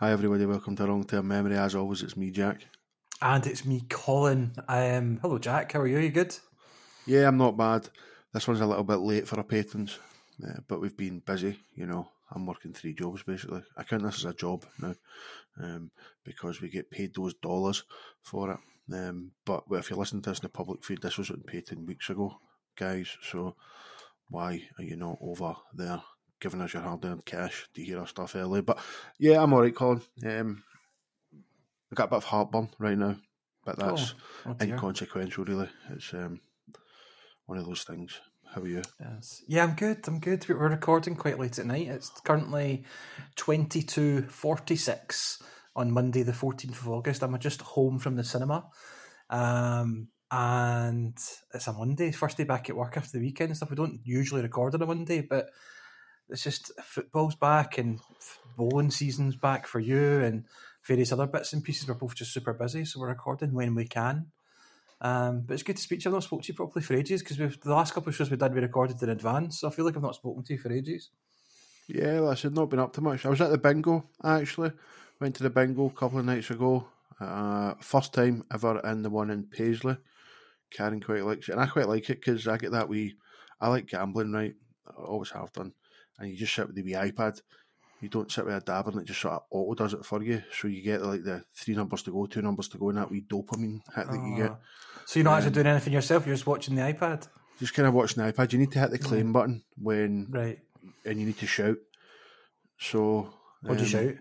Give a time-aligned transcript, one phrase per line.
[0.00, 0.46] Hi, everybody.
[0.46, 1.58] Welcome to Long Term Memory.
[1.58, 2.62] As always, it's me, Jack.
[3.20, 4.50] And it's me, Colin.
[4.66, 5.72] Um, hello, Jack.
[5.72, 5.98] How are you?
[5.98, 6.34] Are you good?
[7.04, 7.86] Yeah, I'm not bad.
[8.32, 9.98] This one's a little bit late for our patrons,
[10.42, 11.58] uh, but we've been busy.
[11.74, 13.60] You know, I'm working three jobs basically.
[13.76, 14.94] I count this as a job now
[15.62, 15.90] um,
[16.24, 17.84] because we get paid those dollars
[18.22, 18.58] for it.
[18.94, 21.84] Um, but if you're listening to this in the public feed, this was paid 10
[21.84, 22.38] weeks ago,
[22.74, 23.18] guys.
[23.30, 23.54] So
[24.30, 26.00] why are you not over there
[26.40, 28.62] giving us your hard earned cash to hear our stuff early.
[28.62, 28.78] But
[29.18, 30.02] yeah, I'm all right, Colin.
[30.24, 30.64] Um,
[31.92, 33.16] I got a bit of heartburn right now,
[33.64, 34.14] but that's
[34.46, 35.68] oh, oh inconsequential, really.
[35.90, 36.40] It's um,
[37.46, 38.20] one of those things.
[38.54, 38.82] How are you?
[38.98, 39.42] Yes.
[39.46, 39.98] Yeah, I'm good.
[40.08, 40.48] I'm good.
[40.48, 41.86] We're recording quite late at night.
[41.86, 42.84] It's currently
[43.36, 45.42] 22.46
[45.76, 47.22] on Monday, the 14th of August.
[47.22, 48.66] I'm just home from the cinema.
[49.28, 51.16] Um, and
[51.54, 53.70] it's a Monday, first day back at work after the weekend and stuff.
[53.70, 55.50] We don't usually record on a Monday, but
[56.30, 58.00] it's just football's back and
[58.56, 60.44] bowling season's back for you and
[60.86, 61.88] various other bits and pieces.
[61.88, 64.26] We're both just super busy, so we're recording when we can.
[65.00, 66.10] Um, but it's good to speak to you.
[66.10, 68.36] I've not spoken to you properly for ages because the last couple of shows we
[68.36, 69.60] did, we recorded in advance.
[69.60, 71.10] So I feel like I've not spoken to you for ages.
[71.88, 73.24] Yeah, well, I said not been up to much.
[73.24, 74.72] I was at the bingo actually.
[75.20, 76.86] Went to the bingo a couple of nights ago.
[77.18, 79.96] Uh, first time ever in the one in Paisley.
[80.70, 83.16] Karen quite likes it, and I quite like it because I get that wee.
[83.60, 84.54] I like gambling, right?
[84.86, 85.72] I always have done
[86.20, 87.40] and you just sit with the wee iPad.
[88.00, 90.22] You don't sit with a dabber and it just sort of auto does it for
[90.22, 90.42] you.
[90.58, 93.10] So you get like the three numbers to go, two numbers to go, and that
[93.10, 94.56] wee dopamine hit that you get.
[95.04, 97.26] So you're not um, actually doing anything yourself, you're just watching the iPad?
[97.58, 98.52] Just kind of watching the iPad.
[98.52, 99.32] You need to hit the claim yeah.
[99.32, 100.58] button when right,
[101.04, 101.76] and you need to shout.
[102.78, 104.14] So what do you um, shout?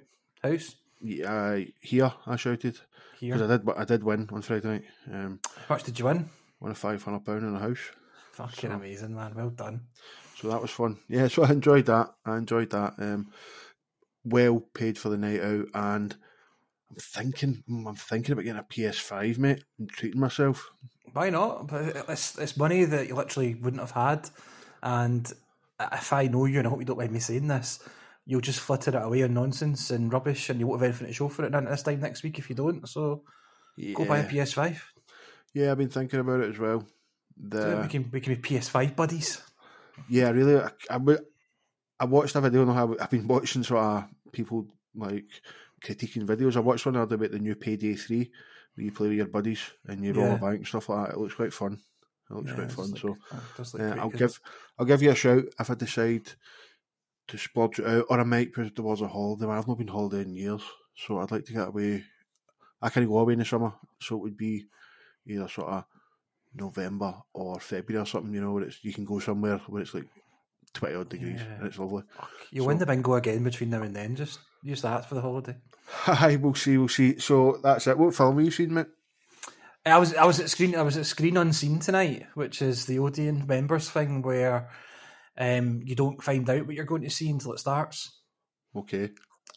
[0.44, 0.75] House?
[1.02, 2.78] Yeah, here I shouted
[3.22, 3.69] because I did.
[3.69, 4.84] I did win on Friday night.
[5.09, 6.30] Um, How much did you win?
[6.59, 7.91] Won a five hundred pound in a house.
[8.34, 9.34] Fucking so, amazing, man!
[9.36, 9.81] Well done.
[10.39, 10.97] So that was fun.
[11.09, 12.13] Yeah, so I enjoyed that.
[12.25, 12.93] I enjoyed that.
[12.97, 13.31] Um,
[14.23, 16.15] well paid for the night out, and
[16.89, 20.69] I'm thinking, I'm thinking about getting a PS5, mate, and treating myself.
[21.11, 21.67] Why not?
[21.67, 24.29] But it's it's money that you literally wouldn't have had,
[24.81, 25.31] and
[25.91, 27.79] if I know you, and I hope you don't mind me saying this,
[28.25, 31.13] you'll just flitter it away on nonsense and rubbish, and you won't have anything to
[31.13, 31.53] show for it.
[31.53, 33.23] And this time next week if you don't, so
[33.75, 33.94] yeah.
[33.94, 34.79] go buy a PS5.
[35.53, 36.85] Yeah, I've been thinking about it as well.
[37.35, 37.79] The...
[37.81, 39.41] we can we can be PS5 buddies
[40.07, 41.17] yeah, really, I, I,
[41.99, 45.25] I watched a video on how I've been watching sort of people like
[45.83, 46.55] critiquing videos.
[46.55, 48.31] I watched one other about the new Payday Three,
[48.75, 50.35] where you play with your buddies and you roll yeah.
[50.35, 51.15] a bank and stuff like that.
[51.15, 51.79] It looks quite fun.
[52.29, 52.91] It looks yeah, quite fun.
[52.91, 52.99] Like,
[53.65, 54.39] so uh, I'll give
[54.77, 56.31] I'll give you a shout if I decide
[57.27, 59.47] to splurge out, or I might put towards a holiday.
[59.47, 60.63] I've not been holiday in years,
[60.95, 62.03] so I'd like to get away.
[62.81, 64.67] I can go away in the summer, so it would be
[65.27, 65.85] either sort of
[66.53, 69.93] November or February or something, you know, where it's you can go somewhere where it's
[69.93, 70.07] like
[70.73, 71.55] twenty odd degrees yeah.
[71.57, 72.03] and it's lovely.
[72.51, 74.15] You so, win the bingo again between now and then.
[74.15, 75.55] Just use that for the holiday.
[75.87, 77.19] Hi, we'll see, we'll see.
[77.19, 77.97] So that's it.
[77.97, 78.87] What film have you seen, mate?
[79.85, 82.99] I was I was at screen I was at screen unseen tonight, which is the
[82.99, 84.69] Odeon members thing where
[85.37, 88.19] um, you don't find out what you're going to see until it starts.
[88.75, 89.11] Okay.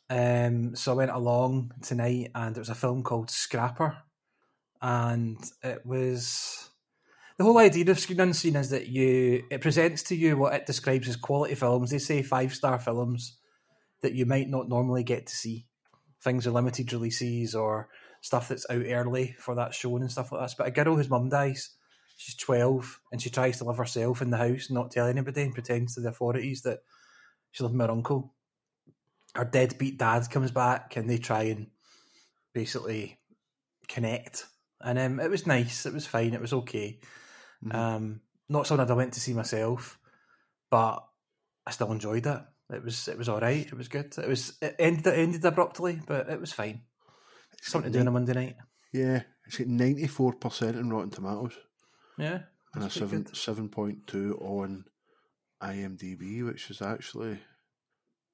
[0.08, 3.96] Um, so I went along tonight, and it was a film called Scrapper,
[4.80, 6.70] and it was
[7.42, 10.64] the whole idea of screen unseen is that you it presents to you what it
[10.64, 11.90] describes as quality films.
[11.90, 13.36] They say five star films
[14.00, 15.66] that you might not normally get to see.
[16.22, 17.88] Things are limited releases or
[18.20, 20.54] stuff that's out early for that show and stuff like that.
[20.56, 21.70] But a girl whose mum dies,
[22.16, 25.42] she's twelve and she tries to live herself in the house, and not tell anybody,
[25.42, 26.78] and pretends to the authorities that
[27.50, 28.34] she's living with her uncle.
[29.34, 31.66] Her deadbeat dad comes back and they try and
[32.54, 33.18] basically
[33.88, 34.46] connect.
[34.80, 35.86] And um, it was nice.
[35.86, 36.34] It was fine.
[36.34, 37.00] It was okay.
[37.64, 37.76] Mm-hmm.
[37.76, 39.98] Um, not something that I went to see myself,
[40.70, 41.04] but
[41.66, 42.40] I still enjoyed it.
[42.70, 43.66] It was it was all right.
[43.66, 44.16] It was good.
[44.18, 46.82] It was it ended it ended abruptly, but it was fine.
[47.58, 48.56] It's something to do on a Monday night.
[48.92, 51.58] Yeah, it's got ninety four percent in Rotten Tomatoes.
[52.18, 52.40] Yeah,
[52.74, 54.84] and a seven seven point two on
[55.62, 57.38] IMDb, which is actually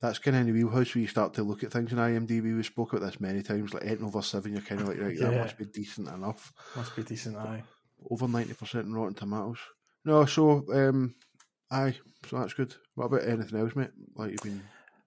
[0.01, 2.57] that's kind of in the wheelhouse where you start to look at things in IMDb.
[2.57, 3.75] We spoke about this many times.
[3.75, 5.31] Like eight over seven, you're kind of like, right, yeah.
[5.31, 6.53] that must be decent enough.
[6.77, 7.65] Must be decent, aye
[8.11, 9.59] over ninety percent in Rotten Tomatoes.
[10.05, 11.15] No, so um,
[11.71, 11.97] aye,
[12.29, 12.75] so that's good.
[12.95, 13.91] What about anything else, mate?
[14.15, 14.63] Like you've been.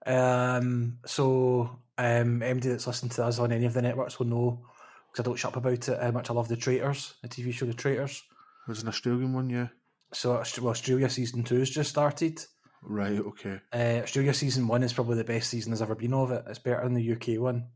[0.06, 0.98] Um.
[1.06, 4.66] So, um, anybody that's listening to us on any of the networks will know
[5.12, 7.54] because I don't shut up about it how much I love the Traitors, the TV
[7.54, 8.24] show The Traitors.
[8.66, 9.68] There's an Australian one, yeah.
[10.14, 12.40] So, well, Australia season two has just started.
[12.82, 13.20] Right.
[13.20, 13.60] Okay.
[13.74, 16.44] Uh, Australia season one is probably the best season there's ever been of it.
[16.48, 17.68] It's better than the UK one.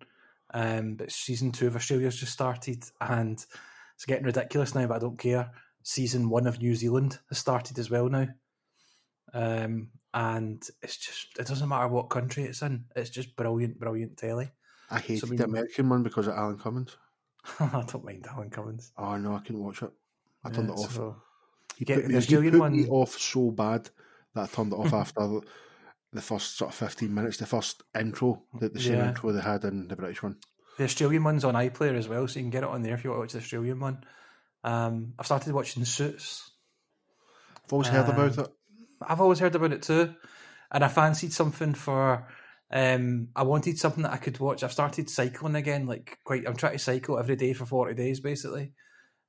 [0.53, 3.43] Um, but season two of Australia's just started, and
[3.95, 5.51] it's getting ridiculous now, but I don't care.
[5.83, 8.27] Season one of New Zealand has started as well now.
[9.33, 14.17] Um, and it's just, it doesn't matter what country it's in, it's just brilliant, brilliant
[14.17, 14.51] telly.
[14.89, 16.95] I hated we- the American one because of Alan Cummins.
[17.59, 18.91] I don't mind Alan Cummins.
[18.97, 19.91] Oh no, I couldn't watch it.
[20.43, 20.93] I turned Yeah, it off.
[20.95, 21.15] so-
[21.75, 23.89] He Get put, the me, he put one- me off so bad
[24.33, 25.39] that I turned it off after
[26.13, 29.09] the first sort of fifteen minutes, the first intro, the, the same Yeah.
[29.09, 30.37] intro they had in the British one.
[30.77, 33.03] The Australian one's on iPlayer as well, so you can get it on there if
[33.03, 34.03] you want to watch the Australian one.
[34.63, 36.51] Um, I've started watching Suits.
[37.63, 38.51] I've always heard about Um, it.
[39.01, 40.15] I've always heard about it too,
[40.71, 42.27] and I fancied something for.
[42.71, 44.63] Um, I wanted something that I could watch.
[44.63, 45.85] I've started cycling again.
[45.85, 48.73] Like quite, I'm trying to cycle every day for forty days basically,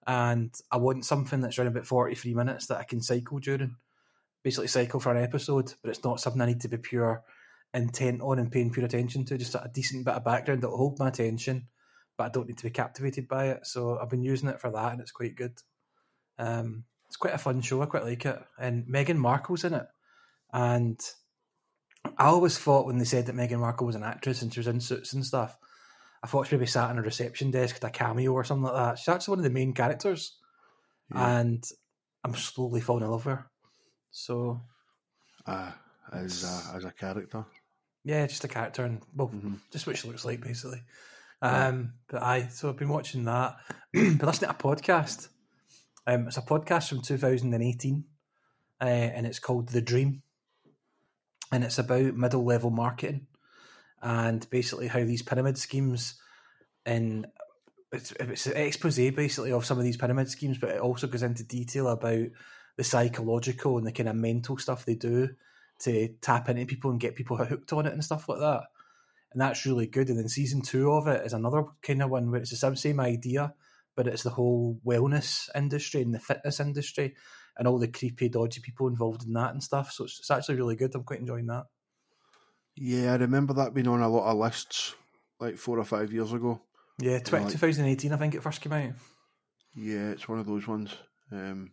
[0.07, 3.77] and I want something that's around about forty three minutes that I can cycle during.
[4.43, 7.23] Basically, cycle for an episode, but it's not something I need to be pure
[7.75, 9.39] intent on and paying pure attention to.
[9.39, 11.69] Just a decent bit of background that will hold my attention,
[12.17, 13.67] but I don't need to be captivated by it.
[13.67, 15.55] So I've been using it for that, and it's quite good.
[16.39, 17.83] Um, it's quite a fun show.
[17.83, 19.87] I quite like it, and Meghan Markle's in it.
[20.53, 20.99] And
[22.19, 24.67] I always thought when they said that Meghan Markle was an actress and she was
[24.69, 25.57] in suits and stuff,
[26.23, 28.75] I thought she maybe sat on a reception desk at a cameo or something like
[28.75, 28.99] that.
[28.99, 30.39] She's actually one of the main characters,
[31.13, 31.39] Yeah.
[31.39, 31.65] and
[32.25, 33.51] I'm slowly falling in love with her.
[34.11, 34.63] So
[35.45, 35.73] Uh,
[36.13, 37.45] as a, as a character.
[38.05, 39.59] yeah, just a character and well, Mhm.
[39.73, 40.83] just what she looks like basically.
[41.43, 43.57] Um, but I so I've been watching that,
[43.93, 45.29] but listening to a podcast.
[46.07, 48.05] Um, it's a podcast from 2018,
[48.81, 50.23] uh, and it's called The Dream,
[51.53, 53.27] and it's about middle level marketing,
[54.03, 56.15] and basically how these pyramid schemes,
[56.85, 57.27] and
[57.93, 61.23] it's, it's an expose basically of some of these pyramid schemes, but it also goes
[61.23, 62.27] into detail about
[62.77, 65.31] the psychological and the kind of mental stuff they do
[65.81, 68.65] to tap into people and get people hooked on it and stuff like that.
[69.33, 70.09] And that's really good.
[70.09, 73.01] And then season two of it is another kind of one where it's the same,
[73.01, 73.53] idea,
[73.95, 77.15] but it's the whole wellness industry and the fitness industry
[77.59, 79.93] and all the creepy, dodgy people involved in that and stuff.
[79.93, 80.95] So it's, it's actually really good.
[80.95, 81.65] I'm quite enjoying that.
[82.77, 84.95] Yeah, I remember that being on a lot of lists
[85.41, 86.61] like four or five years ago.
[86.99, 88.93] Yeah, 20, like- 2018, I think it first came out.
[89.75, 90.95] Yeah, it's one of those ones.
[91.31, 91.73] Um,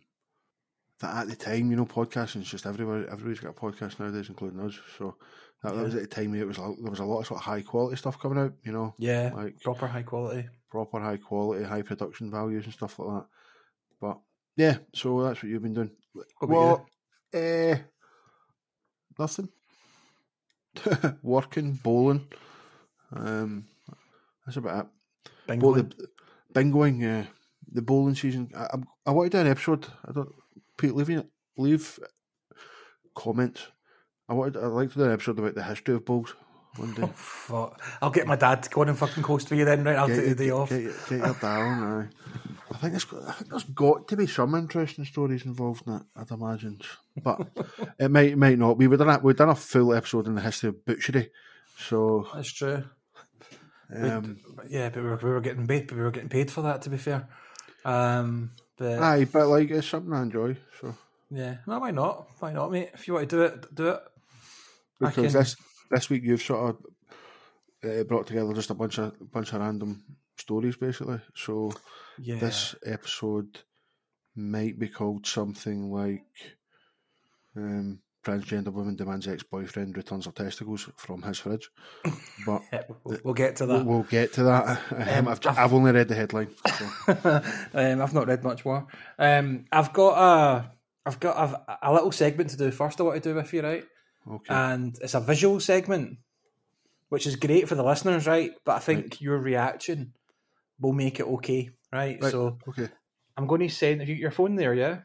[1.00, 3.08] that at the time, you know, podcasting's just everywhere.
[3.10, 4.78] Everybody's got a podcast nowadays, including us.
[4.98, 5.16] So
[5.62, 7.26] that, that was at the time where it was a- there was a lot of
[7.26, 8.52] sort of high quality stuff coming out.
[8.64, 10.48] You know, Yeah, like proper high quality.
[10.70, 13.26] proper high quality, high production values and stuff like that.
[14.00, 14.18] But
[14.56, 15.90] yeah, so that's what you've been doing.
[16.12, 16.84] What What?
[17.32, 17.76] Eh,
[19.18, 19.48] nothing.
[21.22, 22.26] Working, bowling.
[23.12, 23.66] Um,
[24.44, 25.30] that's about it.
[25.46, 25.74] Bingo.
[25.74, 26.08] But the
[26.52, 27.26] bingoing, uh,
[27.72, 28.50] the bowling season.
[28.56, 28.76] I, I,
[29.06, 29.86] I want to do an episode.
[30.06, 30.32] I don't.
[30.76, 31.24] Pete, leave.
[31.56, 31.98] Leave
[33.14, 33.68] comments.
[34.28, 34.56] I wanted.
[34.56, 36.34] I'd like to do an episode about the history of bowls
[36.76, 37.02] one day.
[37.04, 37.80] Oh, fuck.
[38.02, 39.96] I'll get my dad to go on and fucking coast for you then, right?
[39.96, 40.68] I'll take the your- day off.
[40.70, 42.10] Get, your- get your down.
[42.72, 43.04] I think there's.
[43.04, 46.02] got- I think there's got to be some interesting stories involved in it.
[46.16, 46.80] I'd imagine,
[47.22, 47.40] but
[47.98, 48.76] it might might not.
[48.78, 51.30] We have done a, we've done a full episode in the history of butchery,
[51.78, 52.82] so That's true.
[53.94, 54.38] um,
[54.68, 55.92] yeah, but we were, we were getting paid.
[55.92, 56.82] We were getting paid for that.
[56.82, 57.28] To be fair,
[57.84, 59.24] um, but aye.
[59.30, 60.56] But like, it's something I enjoy.
[60.80, 60.94] So
[61.30, 62.28] yeah, no, why not?
[62.38, 62.90] Why not, mate?
[62.94, 64.00] If you want to do it, do it.
[65.00, 65.56] Because can- this
[65.90, 66.76] this week you've sort
[67.82, 70.04] of uh, brought together just a bunch of bunch of random
[70.36, 71.20] stories, basically.
[71.34, 71.72] So
[72.18, 73.60] Yeah, this episode
[74.36, 76.24] might be called something like
[77.56, 81.70] um, "Transgender Woman Demands Ex-Boyfriend Returns Her Testicles from His Fridge,"
[82.46, 82.62] but
[83.04, 83.84] we'll, we'll get to that.
[83.84, 84.80] we'll get to that.
[84.90, 86.50] Um, Um, I've, I've only read the headline.
[86.78, 87.14] So.
[87.74, 88.86] um, I've not read much more.
[89.18, 90.70] Um, I've got a,
[91.06, 93.00] I've got a, a little segment to do first.
[93.00, 93.84] I want to do with you, right?
[94.30, 96.18] Okay, And it's a visual segment,
[97.10, 98.52] which is great for the listeners, right?
[98.64, 100.14] But I think your reaction
[100.80, 102.18] will make it okay, right?
[102.20, 102.32] Right.
[102.32, 102.88] So okay.
[103.36, 105.00] I'm going to send have you your phone there, yeah.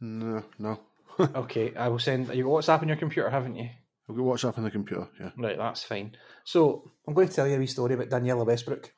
[0.00, 0.80] No, no.
[1.20, 2.28] Okay, I will send.
[2.34, 3.68] You got WhatsApp on your computer, haven't you?
[4.08, 5.08] I've got WhatsApp on the computer.
[5.20, 6.16] Yeah, Right, that's fine.
[6.44, 8.92] So I'm going to tell you a wee story about Danniella Westbrook.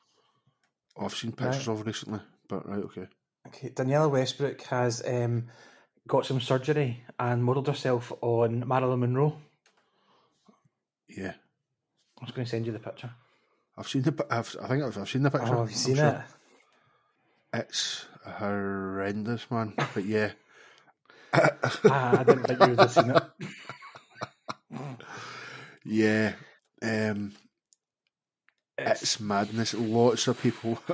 [0.97, 3.07] Oh, I've seen pictures of recently, but right, okay.
[3.49, 5.49] Okay, Danniella Westbrook has um,
[6.09, 9.37] got some surgery and modelled herself on Marilyn Monroe.
[11.09, 11.35] Yeah,
[12.21, 13.11] I was going to send you the picture.
[13.77, 14.27] I've seen the.
[14.31, 15.55] I've, I think I've, I've seen the picture.
[15.55, 16.25] Oh, have you seen sure.
[17.53, 17.59] it?
[17.61, 19.75] It's horrendous, man.
[19.95, 20.33] But yeah,
[21.35, 23.23] ah, I didn't think you would have seen it.
[25.85, 26.33] yeah.
[26.83, 27.33] Um,
[28.77, 29.75] it's madness.
[29.75, 30.79] Lots of people.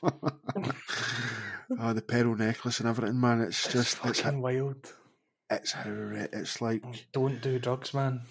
[0.00, 3.40] oh, the pearl necklace and everything, man.
[3.42, 4.92] It's just it's fucking wild.
[5.50, 6.82] it's horre- It's like
[7.12, 8.22] Don't do drugs, man.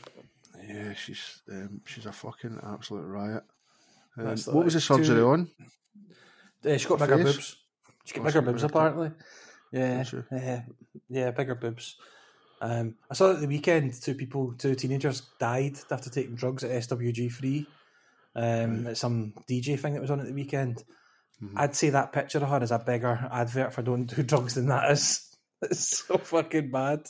[0.68, 3.44] yeah, she's um, she's a fucking absolute riot.
[4.18, 5.50] Um, what was the like surgery two- on?
[6.65, 7.58] Uh, she got bigger boobs.
[8.06, 9.12] She got Oh, bigger boobs, apparently.
[9.72, 10.62] Yeah, yeah,
[11.10, 11.96] yeah, bigger boobs.
[12.62, 16.72] Um, I saw at the weekend two people, two teenagers died after taking drugs at
[16.72, 17.68] SWG three,
[18.36, 20.84] Um, It's some DJ thing that was on at the weekend.
[21.44, 21.54] Mhm.
[21.58, 24.68] I'd say that picture of her is a bigger advert for don't do drugs than
[24.68, 25.22] that is.
[25.62, 27.02] It's so fucking bad.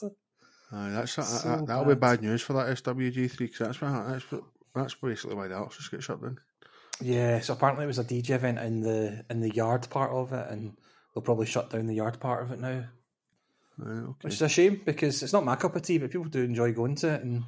[0.72, 2.20] Aye, that's that, So that, that'll be bad.
[2.20, 4.26] bad news for that SWG3 because that's, why- that's,
[4.74, 6.38] that's basically why the artists get shut down.
[7.02, 10.32] Yeah, so apparently it was a DJ event in the in the yard part of
[10.32, 10.78] it, and
[11.16, 12.84] they'll probably shut down the yard part of it now,
[13.78, 14.14] Right, okay.
[14.22, 16.72] which is a shame because it's not my cup of tea, but people do enjoy
[16.74, 17.44] going to it and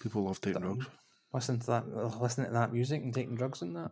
[0.00, 0.86] People love taking drugs.
[1.32, 3.90] listening to that, listening to that music and taking drugs and that.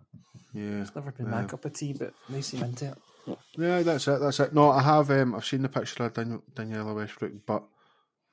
[0.53, 0.83] Yeah.
[0.83, 3.39] It's never been my cup of tea, but they seem into it.
[3.57, 4.19] Yeah, that's it.
[4.21, 4.53] That's it.
[4.53, 5.11] No, I have.
[5.11, 7.63] Um, I've seen the picture of Daniel, Danniella Westbrook, but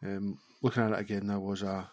[0.03, 1.87] um, looking at it again, there was a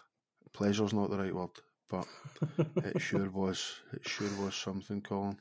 [0.53, 1.49] pleasure's not the right word,
[1.89, 2.07] but
[2.77, 3.75] it sure was.
[3.93, 5.37] It sure was something, Colin.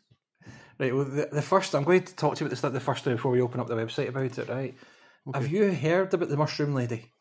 [0.79, 0.95] Right.
[0.95, 3.17] Well, the, the first I'm going to talk to you about this the first time
[3.17, 4.49] before we open up the website about it.
[4.49, 4.75] Right.
[5.33, 7.13] Have you heard about the mushroom lady?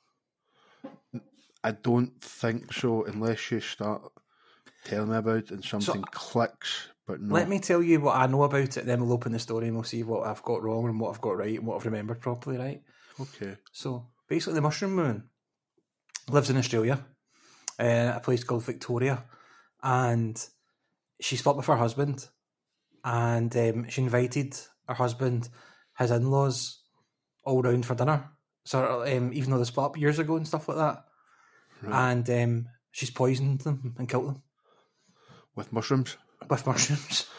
[1.64, 4.02] I don't think so, unless you start
[4.84, 6.90] telling me about it and something clicks.
[7.08, 9.40] But no, Let me tell you what I know about it, then we'll open the
[9.40, 11.76] story and we'll see what I've got wrong and what I've got right and what
[11.76, 12.58] I've remembered properly.
[12.58, 12.82] Right.
[13.20, 13.56] okay.
[13.72, 15.24] So basically, the mushroom moon
[16.30, 17.06] lives in Australia,
[17.80, 19.24] uh, a place called Victoria,
[19.82, 20.42] and
[21.20, 22.28] she split with her husband,
[23.04, 24.56] and um, she invited
[24.88, 25.50] her husband,
[25.98, 26.82] his in laws,
[27.44, 28.30] all round for dinner.
[28.66, 31.04] So um, even though they split up years ago and stuff like that,
[31.82, 32.12] Right.
[32.14, 34.42] and um, she's poisoned them and killed them
[35.56, 36.16] With mushrooms.
[36.50, 37.28] with mushrooms.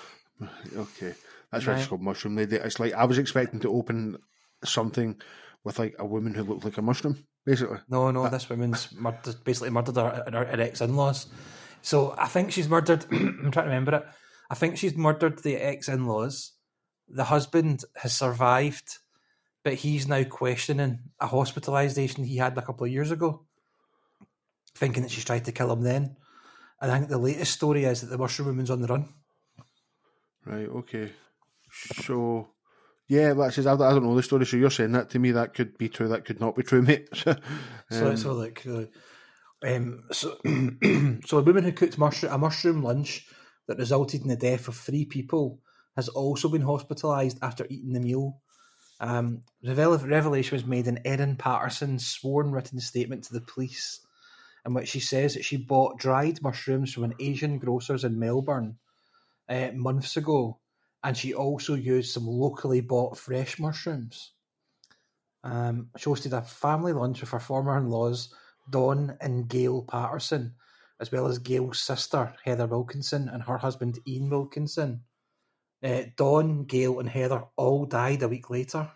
[0.77, 1.15] Okay,
[1.53, 2.57] that's why it's called Mushroom Lady.
[2.57, 4.19] It's like I was expecting to open
[4.65, 5.21] something
[5.63, 7.79] with like a woman who looked like a mushroom, basically.
[7.89, 11.29] No, no, this woman's murdered, basically murdered her, her, her ex-in-laws.
[11.83, 13.07] So I think she's murdered.
[13.13, 14.07] I'm trying to remember it.
[14.51, 16.53] I think she's murdered the ex-in-laws.
[17.09, 18.99] The husband has survived,
[19.63, 23.45] but he's now questioning a hospitalisation he had a couple of years ago,
[24.75, 26.17] thinking that she's tried to kill him then.
[26.81, 29.09] And I think the latest story is that the mushroom woman's on the run.
[30.45, 30.69] Right.
[30.69, 31.13] Okay.
[32.03, 32.49] So,
[33.09, 34.45] yeah, that's just, I, don't know the story.
[34.45, 36.83] So you're saying that to me that could be true, that could not be true,
[36.83, 37.09] mate.
[37.15, 38.67] So Um, let's have a look.
[38.67, 38.85] Uh,
[39.65, 40.37] Um, so,
[41.25, 43.27] so a woman who cooked mushroom, a mushroom lunch
[43.67, 45.61] that resulted in the death of three people
[45.97, 48.41] has also been hospitalised after eating the meal.
[49.01, 54.01] Um, revelation was made in Erin Patterson's sworn written statement to the police,
[54.65, 58.79] in which she says that she bought dried mushrooms from an Asian grocer's in Melbourne
[59.49, 60.59] uh, months ago,
[61.03, 64.33] and she also used some locally bought fresh mushrooms.
[65.43, 68.33] Um, she hosted a family lunch with her former in-laws,
[68.71, 70.55] Don and Gail Patterson,
[71.01, 75.03] as well as Gail's sister, Heather Wilkinson, and her husband, Ian Wilkinson.
[75.83, 78.91] Uh, Don, Gail, and Heather all died a week later.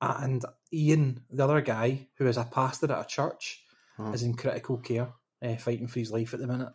[0.00, 3.60] And Ian, the other guy, who is a pastor at a church,
[3.98, 4.12] Oh.
[4.12, 6.72] is in critical care, uh, fighting for his life at the minute.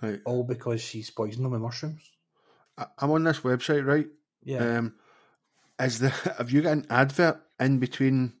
[0.00, 0.20] right.
[0.24, 2.10] All because she's poisoned them with mushrooms.
[2.98, 4.06] I'm on this website, right?
[4.42, 4.78] Yeah.
[4.78, 4.94] Um,
[5.78, 6.08] is the
[6.38, 8.34] have you got an advert in between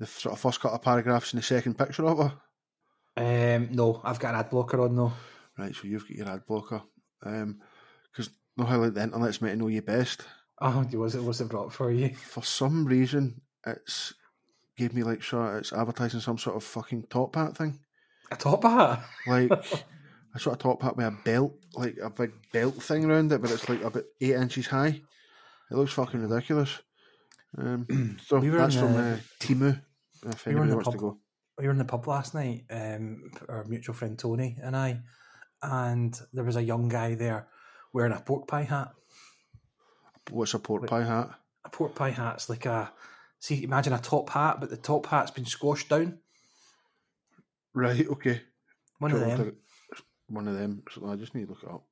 [0.00, 2.34] the sort of first couple of paragraphs and the second picture of her?
[3.16, 5.12] Um, no, I've got an ad blocker on though.
[5.58, 6.82] Right, so you've got your ad blocker.
[7.24, 7.60] Um,
[8.12, 10.22] because know how like the internet's meant to know you best.
[10.60, 12.10] Oh, was it was it brought for you?
[12.14, 14.14] For some reason, it's
[14.76, 17.78] gave me like sure it's advertising some sort of fucking top hat thing,
[18.30, 19.02] A top hat.
[19.26, 19.50] like
[20.34, 23.40] a sort of top hat with a belt, like a big belt thing around it,
[23.40, 25.00] but it's like about eight inches high.
[25.70, 26.78] It looks fucking ridiculous.
[27.58, 29.80] Um, so We that's from uh, Temu.
[30.26, 31.18] If we were in anybody the wants to pub- go,
[31.58, 35.00] we were in the pub last night, um, our mutual friend Tony and I,
[35.62, 37.48] and there was a young guy there
[37.92, 38.92] wearing a pork pie hat.
[40.30, 41.30] what's a pork pie hat?
[41.64, 42.92] A pork pie hat's like a
[43.38, 46.18] see, imagine a top hat, but the top hat's been squashed down.
[47.74, 48.40] Right, okay.
[48.98, 49.56] One of them, I'll take it.
[50.28, 50.82] One of them.
[50.92, 51.84] So I just need to look it up.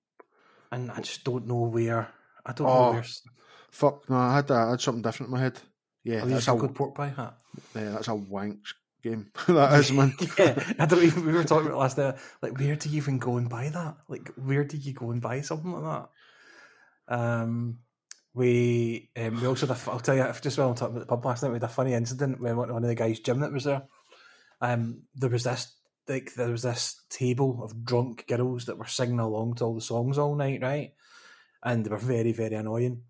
[0.72, 2.08] and I just don't know where.
[2.46, 3.04] I don't Oh, know where.
[3.70, 5.58] Fuck no, I had I had something different in my head.
[6.04, 7.38] Yeah, Oh, that's a good pork pie hat.
[7.74, 8.74] yeah, that's a wanks
[9.04, 9.30] game.
[9.48, 10.14] that is man.
[10.38, 11.26] yeah, I don't even.
[11.26, 12.16] We were talking about last night.
[12.42, 13.96] Like, where do you even go and buy that?
[14.08, 16.08] Like, where do you go and buy something like
[17.08, 17.14] that?
[17.14, 17.78] Um,
[18.32, 21.14] we um, we also had a, I'll tell you just while I'm talking about the
[21.14, 23.52] pub last night, we had a funny incident when one of the guys' gym that
[23.52, 23.82] was there.
[24.60, 25.72] Um, there was this
[26.08, 29.80] like there was this table of drunk girls that were singing along to all the
[29.80, 30.94] songs all night, right?
[31.62, 33.02] And they were very very annoying.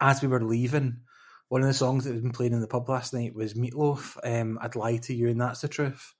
[0.00, 1.02] As we were leaving,
[1.48, 4.16] one of the songs that had been playing in the pub last night was Meatloaf.
[4.24, 6.14] Um, I'd lie to you, and that's the truth.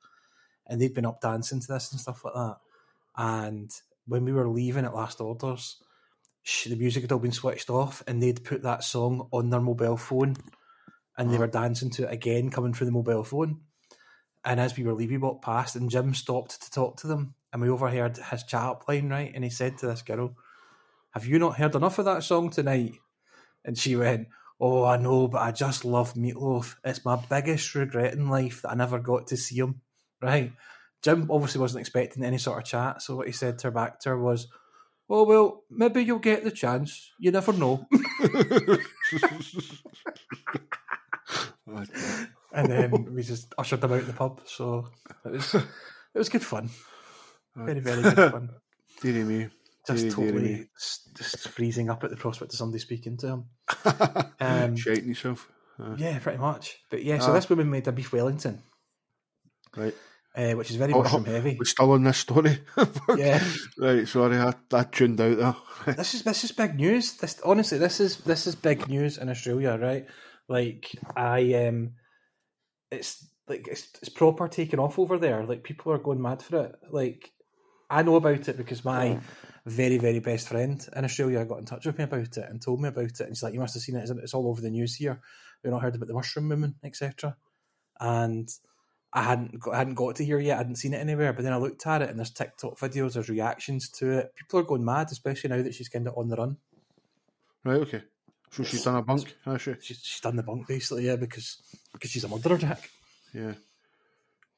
[0.67, 2.57] And they'd been up dancing to this and stuff like that.
[3.17, 3.71] And
[4.07, 5.83] when we were leaving at last orders,
[6.65, 9.97] the music had all been switched off, and they'd put that song on their mobile
[9.97, 10.37] phone,
[11.19, 11.41] and they Oh.
[11.41, 13.63] were dancing to it again, coming through the mobile phone.
[14.45, 17.35] And as we were leaving, we walked past, and Jim stopped to talk to them,
[17.53, 19.33] and we overheard his chat up line, right?
[19.35, 20.37] And he said to this girl,
[21.11, 22.95] Have you not heard enough of that song tonight?
[23.65, 26.77] And she went, Oh, I know, but I just love Meatloaf.
[26.85, 29.83] It's my biggest regret in life that I never got to see him.
[30.23, 30.53] Right?
[31.03, 34.01] Jim obviously wasn't expecting any sort of chat, so what he said to her back
[34.01, 34.49] to her was,
[35.09, 37.13] Oh, well, maybe you'll get the chance.
[37.19, 37.87] You never know.
[42.53, 44.41] and then we just ushered them out of the pub.
[44.47, 44.89] So
[45.25, 45.65] it was it
[46.19, 46.71] was good fun.
[47.55, 48.51] Very, very good fun.
[49.01, 49.49] Deary me.
[49.87, 50.69] Just totally
[51.17, 53.45] just freezing up at the prospect of somebody speaking to him.
[54.41, 55.51] Um, Shiting yourself.
[55.79, 56.77] Uh, Yeah, pretty much.
[56.91, 57.35] But yeah, so Ah.
[57.35, 58.63] this woman made a beef Wellington,
[59.77, 59.95] right.
[60.37, 61.57] uh, which is very Oh, mushroom heavy.
[61.59, 62.59] We're still on this story.
[63.17, 63.43] Yeah,
[63.79, 65.95] Right, sorry, I, I tuned out there.
[65.97, 67.15] this is this is big news.
[67.19, 70.07] This honestly, this is this is big news in Australia, right?
[70.49, 71.93] Like I um,
[72.91, 75.45] it's like it's, it's proper taking off over there.
[75.45, 76.75] Like people are going mad for it.
[76.91, 77.31] Like
[77.91, 79.19] I know about it because my
[79.67, 82.81] very very best friend in Australia got in touch with me about it and told
[82.81, 83.21] me about it.
[83.21, 84.09] And she's like, "You must have seen it.
[84.09, 85.21] It's all over the news here.
[85.63, 87.37] You've not heard about the mushroom woman, etc."
[88.01, 88.49] And
[89.13, 90.55] I hadn't got, I hadn't got to here yet.
[90.55, 91.33] I hadn't seen it anywhere.
[91.33, 94.35] But then I looked at it, and there's TikTok videos, there's reactions to it.
[94.37, 96.59] People are going mad, especially now that she's kind of on the run.
[97.65, 98.03] Right, okay.
[98.51, 99.75] So she's done a bunk, has she?
[99.81, 101.61] She's, she's done the bunk basically, yeah, because
[101.93, 102.91] because she's a murderer, Jack.
[103.35, 103.55] Yeah.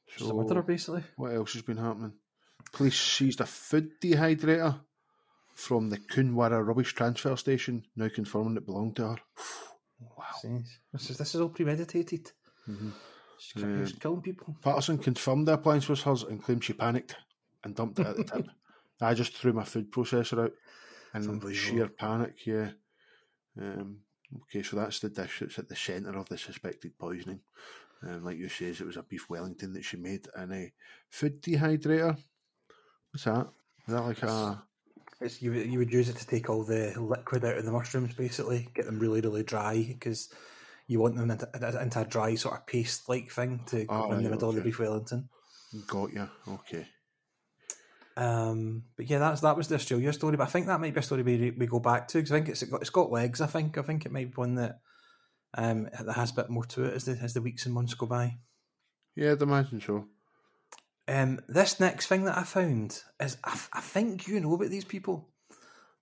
[0.05, 1.03] She's a murderer, basically.
[1.15, 2.13] What else has been happening?
[2.71, 4.79] Police seized a food dehydrator
[5.59, 9.15] from the Koonwarra rubbish transfer station, now confirming it belonged to her.
[9.99, 10.53] Wow,
[10.93, 12.31] this is this is all premeditated.
[12.67, 12.93] Mhm.
[13.37, 13.85] She's, Yeah.
[13.85, 14.55] she's killing people.
[14.61, 17.15] Patterson confirmed the appliance was hers and claimed she panicked
[17.63, 18.47] and dumped it at the tip.
[19.01, 20.53] I just threw my food processor out
[21.13, 22.71] in sheer panic, yeah.
[23.59, 24.01] Um,
[24.43, 27.41] okay, so that's the dish that's at the centre of the suspected poisoning.
[28.03, 30.73] Um, like you says, it was a beef Wellington that she made in a
[31.09, 32.17] food dehydrator.
[33.11, 33.49] What's that?
[33.87, 34.63] Is that like a
[35.21, 37.71] It's, you would- you would use it to take all the liquid out of the
[37.71, 40.29] mushrooms, basically, get them really really dry because
[40.87, 41.47] you want them into,
[41.81, 44.55] into a dry sort of paste like thing to go Oh, in the middle of
[44.55, 45.29] the beef Wellington.
[45.87, 46.27] got you.
[46.47, 46.87] Okay.
[48.17, 50.35] Um, but yeah, that's that was the Australia story.
[50.35, 52.35] But I think that might be a story we, we go back to because I
[52.37, 53.39] think it's got it's got legs.
[53.39, 54.79] I think I think it might be one that
[55.53, 57.93] um that has a bit more to it as the as the weeks and months
[57.93, 58.37] go by.
[59.15, 60.05] Yeah, I'd imagine so.
[61.09, 64.69] Um, this next thing that I found is I, f- I think you know about
[64.69, 65.27] these people.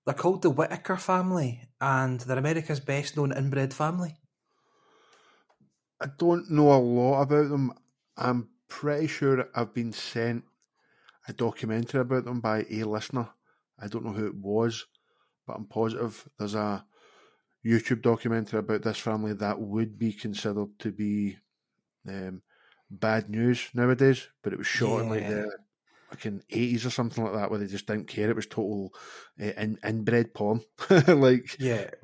[0.05, 4.17] They're called the Whittaker family, and they're America's best known inbred family.
[6.01, 7.71] I don't know a lot about them.
[8.17, 10.43] I'm pretty sure I've been sent
[11.25, 13.29] a documentary about them by a listener.
[13.79, 14.87] I don't know who it was,
[15.45, 16.85] but I'm positive there's a
[17.65, 21.37] YouTube documentary about this family that would be considered to be
[22.09, 22.41] um,
[22.89, 25.29] bad news nowadays, but it was shot in like Yeah.
[25.29, 25.51] the
[26.11, 28.29] fucking 80s or something like that where they just didn't care.
[28.29, 28.93] It was total
[29.41, 30.61] uh, in, inbred porn.
[31.07, 31.89] like, Yeah,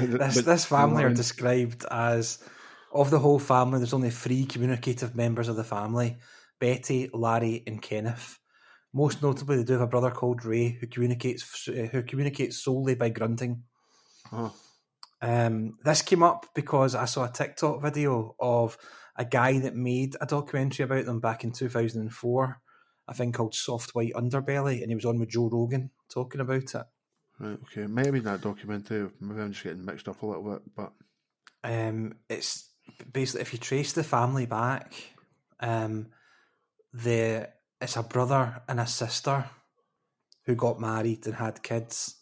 [0.00, 2.38] this but- this family are described as
[2.92, 3.78] of the whole family.
[3.78, 6.18] There's only three communicative members of the family:
[6.60, 8.38] Betty, Larry, and Kenneth.
[8.92, 12.94] Most notably, they do have a brother called Ray who communicates uh, who communicates solely
[12.94, 13.64] by grunting.
[15.20, 18.76] Um, this came up because I saw a TikTok video of
[19.16, 22.60] a guy that made a documentary about them back in 2004,
[23.06, 26.74] I think called Soft White Underbelly, and he was on with Joe Rogan talking about
[26.74, 26.82] it.
[27.38, 27.86] right, okay.
[27.86, 29.10] Maybe that documentary.
[29.20, 30.92] Maybe I'm just getting mixed up a little bit, but
[31.62, 32.70] Um, it's
[33.12, 34.92] basically if you trace the family back,
[35.60, 36.08] um,
[36.92, 37.48] the
[37.80, 39.44] it's a brother and a sister
[40.46, 42.16] who got married and had kids,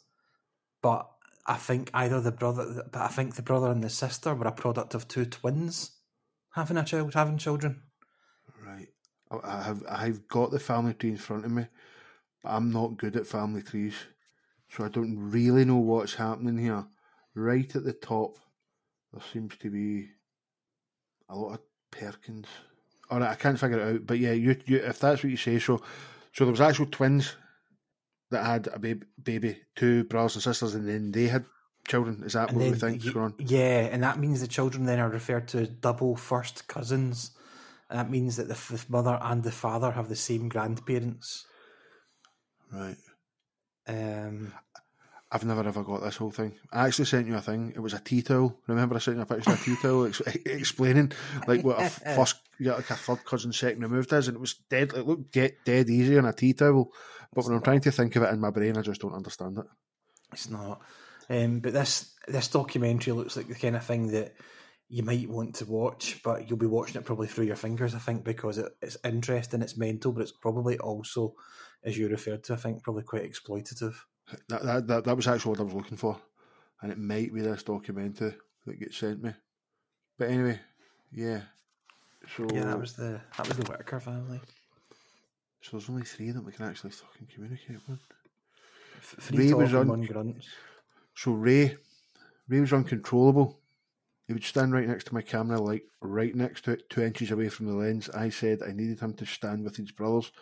[0.83, 1.09] but
[1.46, 4.52] I think either the brother, but I think the brother and the sister were a
[4.52, 5.90] product of two twins
[6.53, 7.83] having a child, having children.
[8.65, 8.88] Right.
[9.31, 11.67] I- I have I've got the family tree in front of me,
[12.43, 13.95] but I'm not good at family trees,
[14.69, 16.87] so I don't really know what's happening here.
[17.35, 18.38] Right at the top,
[19.12, 20.11] there seems to be
[21.29, 21.61] a lot of
[21.91, 22.47] Perkins.
[23.11, 25.37] All right, I can't figure it out, but yeah, you, you if that's what you
[25.37, 25.83] say, so
[26.33, 27.37] so there was actual twins
[28.31, 31.45] that had a baby, baby, two brothers and sisters, and then they had
[31.87, 32.23] children.
[32.25, 33.35] Is that And what we then, going on?
[33.38, 37.33] yeah, and that means the children then are referred to double first cousins.
[37.90, 41.45] And that means that the, f- the mother and the father have the same grandparents.
[42.73, 42.97] Right.
[43.87, 44.53] Um,
[45.31, 46.55] I've never ever got this whole thing.
[46.73, 47.73] I actually sent you a thing.
[47.75, 48.59] It was a tea towel.
[48.66, 51.12] Remember, I sent you a picture of a tea towel ex- explaining
[51.47, 54.55] like what a first, yeah, like a third cousin second removed is, and it was
[54.71, 54.92] dead.
[54.95, 56.92] It looked dead, dead easy on a tea towel.
[57.35, 59.59] But when I'm trying to think of it in my brain, I just don't understand
[59.59, 59.64] it.
[60.33, 60.81] It's not.
[61.33, 64.35] Um, but this this documentary looks like the kind of thing that
[64.88, 67.99] you might want to watch, but you'll be watching it probably through your fingers, I
[67.99, 71.35] think, because it, it's interesting, it's mental, but it's probably also,
[71.83, 73.95] as you referred to, I think, probably quite exploitative.
[74.51, 76.21] That, that that that was actually what I was looking for,
[76.83, 78.35] and it might be this documentary
[78.66, 79.33] that gets sent me.
[80.18, 80.61] But anyway,
[81.11, 81.40] yeah.
[82.37, 84.40] So Yeah, that was the that was the Whittaker family.
[85.62, 87.99] so there's only three that we can actually fucking communicate with.
[88.99, 90.47] F- Three Ray was on- one grunts.
[91.14, 91.77] So Ray,
[92.48, 93.59] Ray was uncontrollable.
[94.27, 97.31] He would stand right next to my camera, like right next to it, two inches
[97.31, 98.09] away from the lens.
[98.11, 100.33] I said I needed him to stand with his brothers,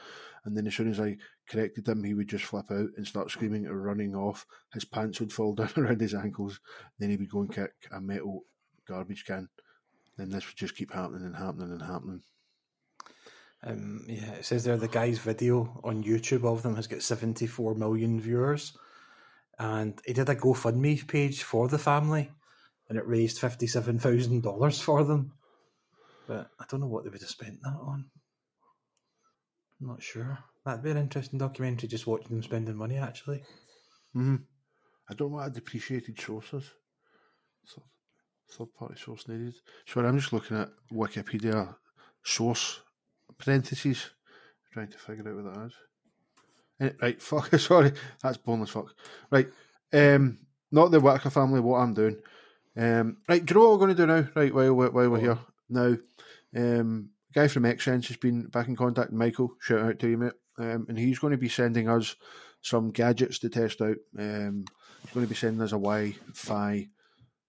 [0.44, 1.16] and then as soon as I
[1.48, 4.46] corrected him, he would just flip out and start screaming or running off.
[4.72, 6.60] His pants would fall down around his ankles.
[6.98, 8.44] Then he would go and kick a metal
[8.86, 9.48] garbage can.
[10.16, 12.22] Then this would just keep happening and happening and happening.
[13.62, 17.74] Um, yeah, it says there the guy's video on YouTube of them has got 74
[17.74, 18.76] million viewers.
[19.60, 22.30] And he did a GoFundMe page for the family
[22.88, 25.32] and it raised $57,000 for them.
[26.26, 28.06] But I don't know what they would have spent that on.
[29.80, 30.38] I'm not sure.
[30.64, 33.42] That'd be an interesting documentary just watching them spending money, actually.
[34.14, 34.36] hmm
[35.10, 36.70] I don't know what a depreciated source is.
[37.68, 37.84] Third,
[38.50, 39.54] third party source needed.
[39.86, 41.74] Sorry, I'm just looking at Wikipedia
[42.24, 42.80] source
[43.36, 44.10] parentheses,
[44.72, 45.74] trying to figure out what that is.
[46.80, 48.94] Eh, Right, fuck, sorry, that's boneless fuck.
[49.30, 49.48] Right,
[49.92, 50.38] um,
[50.72, 52.16] not the Whittaker family, what I'm doing.
[52.76, 54.28] Um, right, do you know what we're going to do now?
[54.34, 55.38] Right, while, while while we're here.
[55.68, 55.96] Now,
[56.56, 60.32] um, guy from X-Sense has been back in contact, Michael, shout out to you, mate.
[60.58, 62.16] Um, and he's going to be sending us
[62.62, 63.96] some gadgets to test out.
[64.18, 64.64] Um,
[65.02, 66.88] he's going to be sending us a Wi-Fi.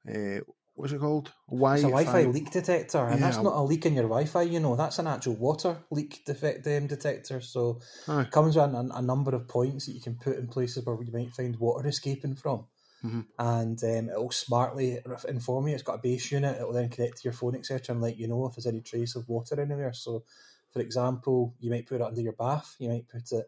[0.07, 0.39] Uh,
[0.81, 1.31] what's it called?
[1.49, 4.41] Wi- It's a Wi-Fi leak detector, and that's not a leak in your Wi-Fi.
[4.41, 7.39] You know, that's an actual water leak defect um, detector.
[7.41, 8.21] So Aye.
[8.23, 11.01] it comes with a, a number of points that you can put in places where
[11.01, 12.65] you might find water escaping from,
[13.05, 13.25] Mhm.
[13.39, 15.73] and um, it'll smartly inform you.
[15.75, 16.59] It's got a base unit.
[16.59, 18.81] It will then connect to your phone, etc., and let you know if there's any
[18.81, 19.93] trace of water anywhere.
[19.93, 20.23] So,
[20.71, 22.75] for example, you might put it under your bath.
[22.79, 23.47] You might put it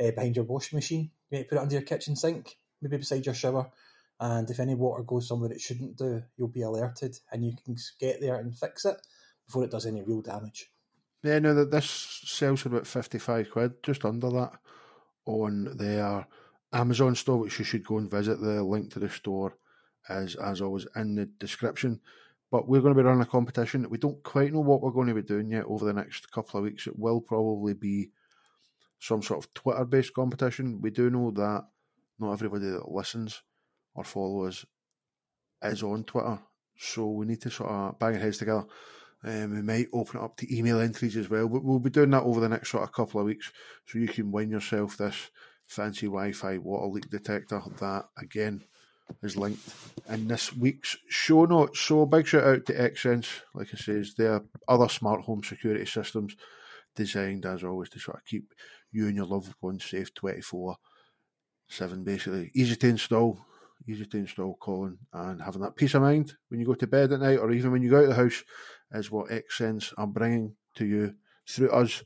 [0.00, 1.10] uh, behind your washing machine.
[1.30, 3.70] You might put it under your kitchen sink, maybe beside your shower.
[4.20, 7.76] And if any water goes somewhere it shouldn't do, you'll be alerted and you can
[8.00, 8.96] get there and fix it
[9.46, 10.70] before it does any real damage.
[11.22, 11.88] Yeah, no, that this
[12.24, 14.52] sells for about fifty-five quid, just under that,
[15.26, 16.26] on their
[16.72, 18.40] Amazon store, which you should go and visit.
[18.40, 19.56] The link to the store
[20.10, 22.00] is, as always, in the description.
[22.50, 23.90] But we're going to be running a competition.
[23.90, 26.58] We don't quite know what we're going to be doing yet over the next couple
[26.58, 26.86] of weeks.
[26.86, 28.10] It will probably be
[29.00, 30.80] some sort of Twitter-based competition.
[30.80, 31.66] We do know that
[32.18, 33.42] not everybody that listens
[33.98, 34.64] or follows
[35.62, 36.38] is on Twitter,
[36.76, 38.64] so we need to sort of bang our heads together.
[39.24, 42.10] Um, we might open it up to email entries as well, but we'll be doing
[42.10, 43.50] that over the next sort of couple of weeks,
[43.84, 45.30] so you can win yourself this
[45.66, 47.60] fancy Wi-Fi water leak detector.
[47.80, 48.62] That again
[49.22, 49.68] is linked
[50.08, 51.80] in this week's show notes.
[51.80, 56.36] So big shout out to X-Sense, like I says, their other smart home security systems
[56.94, 58.54] designed as always to sort of keep
[58.92, 60.76] you and your loved ones safe twenty four
[61.68, 62.50] seven basically.
[62.54, 63.44] Easy to install,
[63.88, 67.12] easy to install, Colin, and having that peace of mind when you go to bed
[67.12, 68.42] at night or even when you go out of the house
[68.92, 71.14] is what X-Sense are bringing to you
[71.48, 72.02] through us,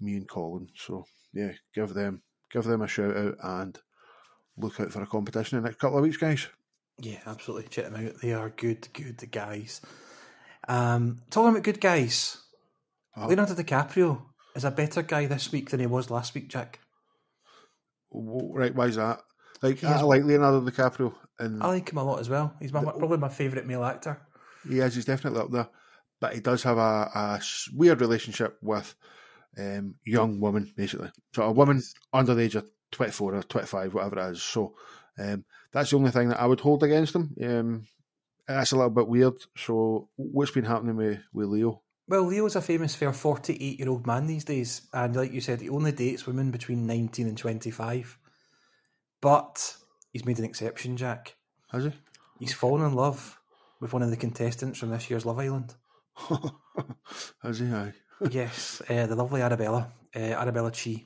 [0.00, 0.68] me and Colin.
[0.74, 3.78] So yeah, give them give them a shout out and
[4.56, 6.48] look out for a competition in the next couple of weeks, guys.
[6.98, 7.68] Yeah, absolutely.
[7.68, 8.20] Check them out.
[8.22, 9.80] They are good, good guys.
[10.68, 12.38] Um, talking about good guys,
[13.16, 13.28] Oh.
[13.28, 14.20] Leonardo DiCaprio
[14.54, 16.80] is a better guy this week than he was last week, Jack.
[18.12, 19.20] Right, why is that?
[19.62, 22.54] Like He has- I like Leonardo DiCaprio, and I like him a lot as well.
[22.60, 24.20] He's my, The- probably my favourite male actor.
[24.68, 24.94] he is.
[24.94, 25.68] He's definitely up there,
[26.20, 27.40] but he does have a
[27.74, 28.94] weird relationship with
[29.58, 31.10] um, young women, basically.
[31.34, 34.42] So a woman under the age of twenty four or twenty five, whatever it is.
[34.42, 34.74] So
[35.18, 37.34] um, that's the only thing that I would hold against him.
[37.42, 37.86] Um,
[38.46, 39.34] that's a little bit weird.
[39.56, 41.82] So what's been happening with, with Leo?
[42.08, 45.60] Well, Leo's a famous fair 48 year old man these days, and like you said,
[45.62, 48.18] he only dates women between 19 and 25.
[49.20, 49.76] But
[50.12, 51.36] he's made an exception, Jack.
[51.70, 51.92] Has he?
[52.38, 53.38] He's fallen in love
[53.80, 55.74] with one of the contestants from this year's Love Island.
[57.42, 57.66] Has he?
[57.66, 57.92] Aye.
[58.30, 61.04] yes, uh, the lovely Arabella, uh, Arabella Chi.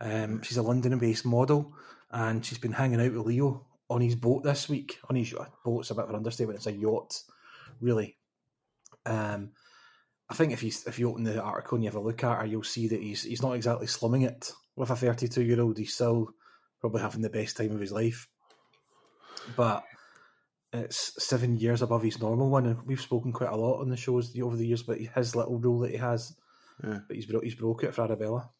[0.00, 1.74] Um, she's a London-based model,
[2.10, 4.98] and she's been hanging out with Leo on his boat this week.
[5.10, 7.20] On his uh, boat's a bit of an understatement; it's a yacht,
[7.80, 8.16] really.
[9.04, 9.50] Um,
[10.30, 12.40] I think if you if you open the article and you have a look at
[12.40, 15.76] her, you'll see that he's he's not exactly slumming it with a thirty-two-year-old.
[15.76, 16.30] He's still
[16.80, 18.28] probably having the best time of his life,
[19.56, 19.84] but
[20.72, 23.96] it's seven years above his normal one, and we've spoken quite a lot on the
[23.96, 26.34] shows over the years about his little rule that he has.
[26.82, 27.00] Yeah.
[27.06, 28.50] But he's bro- he's broke it for Arabella.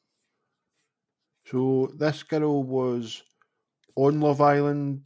[1.47, 3.23] So this girl was
[3.97, 5.03] on Love Island.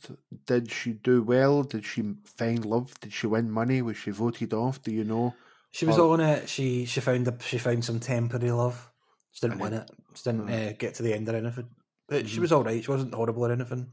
[0.46, 1.62] Did she do well?
[1.62, 2.98] Did she find love?
[3.00, 3.82] Did she win money?
[3.82, 4.82] Was she voted off?
[4.82, 5.34] Do you know?
[5.70, 6.12] She was Oh.
[6.12, 6.48] on it.
[6.48, 8.90] She she found a, she found some temporary love.
[9.32, 9.90] She didn't win it.
[10.14, 10.52] She didn't Oh.
[10.52, 11.68] uh, get to the end or anything.
[12.08, 12.40] But she Mhm.
[12.42, 12.82] was all right.
[12.84, 13.92] She wasn't horrible or anything.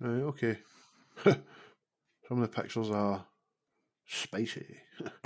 [0.00, 0.58] Right, okay.
[1.24, 3.24] Some of the pictures are
[4.06, 4.76] spicy.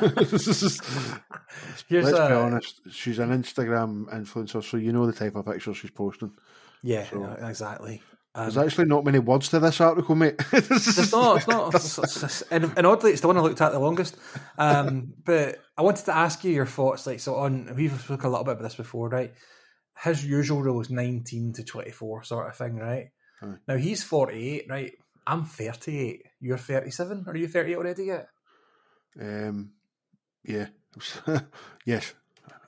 [0.00, 0.52] Here's
[1.88, 2.80] Let's be honest.
[2.90, 6.32] She's an Instagram influencer, so you know the type of pictures she's posting.
[6.82, 8.02] Yeah, So- no, exactly.
[8.32, 10.36] There's Um, actually not many words to this article, mate.
[10.52, 11.38] It's not.
[11.38, 11.74] It's not.
[11.74, 14.16] It's, it's- it's- and, and oddly, it's the one I looked at the longest.
[14.56, 17.08] Um, but I wanted to ask you your thoughts.
[17.08, 19.34] Like, so on, we've spoken a little bit about this before, right?
[20.02, 23.10] His usual rule is nineteen to twenty-four, sort of thing, right?
[23.42, 23.54] Aye.
[23.68, 24.92] Now he's forty-eight, right?
[25.26, 26.22] I'm thirty-eight.
[26.40, 27.24] You're thirty-seven.
[27.26, 28.28] Are you thirty-eight already yet?
[29.20, 29.72] um,
[30.44, 30.66] yeah.
[31.84, 32.14] yes.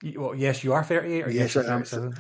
[0.02, 1.22] You, well, yes, you are thirty-eight.
[1.26, 1.78] Or Yes, yes, I am.
[1.84, 2.14] thirty-seven.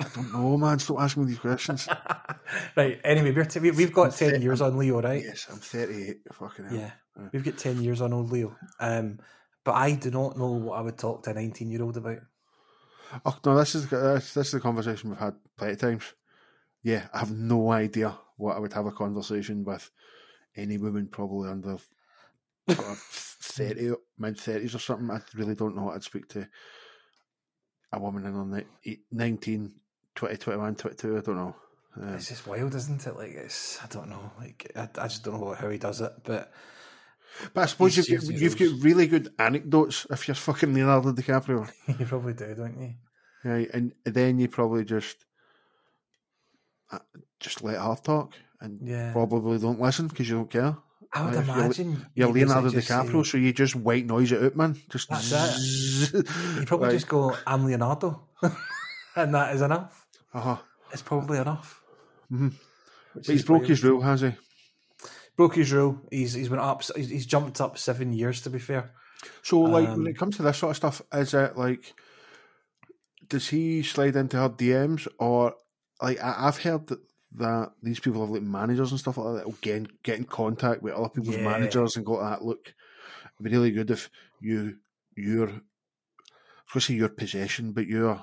[0.00, 0.78] I don't know, man.
[0.78, 1.88] Stop asking me these questions.
[2.76, 3.00] right.
[3.02, 5.22] Anyway, we're t- we, we've got ten years on Leo, right?
[5.24, 6.18] yes, I'm 38.
[6.32, 6.76] Fucking hell.
[6.78, 7.28] Yeah, Aye.
[7.32, 8.54] we've got ten years on old Leo.
[8.78, 9.18] Um,
[9.64, 12.18] but I do not know what I would talk to a nineteen-year-old about.
[13.24, 16.14] Oh, no, this is this, this is the conversation we've had plenty of times.
[16.82, 19.90] Yeah, I have no idea what I would have a conversation with
[20.56, 21.78] any woman probably under
[22.68, 25.10] 30, mid 30s or something.
[25.10, 26.46] I really don't know what I'd speak to
[27.92, 29.72] a woman in on the 19,
[30.14, 31.16] 20, 21, 22.
[31.16, 31.56] I don't know.
[31.96, 33.16] Um, It's just wild, isn't it?
[33.16, 34.30] Like it's I don't know.
[34.38, 36.12] Like I, I just don't know how he does it.
[36.22, 36.52] But
[37.54, 41.70] but I suppose you've got, you've got really good anecdotes if you're fucking Leonardo DiCaprio.
[41.98, 42.94] you probably do, don't you?
[43.44, 45.24] Right, and then you probably just
[46.90, 46.98] uh,
[47.40, 49.12] just let her talk and Yeah.
[49.12, 50.76] probably don't listen because you don't care.
[51.12, 54.42] I would you're- imagine You're Leonardo just DiCaprio, say- so you just white noise it
[54.42, 54.76] out, man.
[54.90, 56.26] Just That's it.
[56.58, 58.28] You probably Like, just go, "I'm Leonardo,"
[59.16, 60.06] and that is enough.
[60.34, 60.56] uh-huh.
[60.92, 61.80] It's probably enough.
[62.30, 62.52] Mhm.
[63.14, 64.32] But he's broke his rule, has he?
[65.38, 65.98] Broke his rule.
[66.10, 66.82] He's he's went up.
[66.94, 68.42] He's, he's jumped up seven years.
[68.42, 68.90] To be fair,
[69.42, 71.94] So, like, Um, when it comes to this sort of stuff, is it like,
[73.28, 75.54] does he slide into her DMs, or
[76.02, 77.00] like I, I've heard that,
[77.36, 80.24] that these people have like managers and stuff like that that will get, get in
[80.24, 81.44] contact with other people's Yeah.
[81.44, 82.74] managers and go, "That look,
[83.34, 84.78] it'd be really good if you
[85.16, 88.22] your, I was say your possession, but your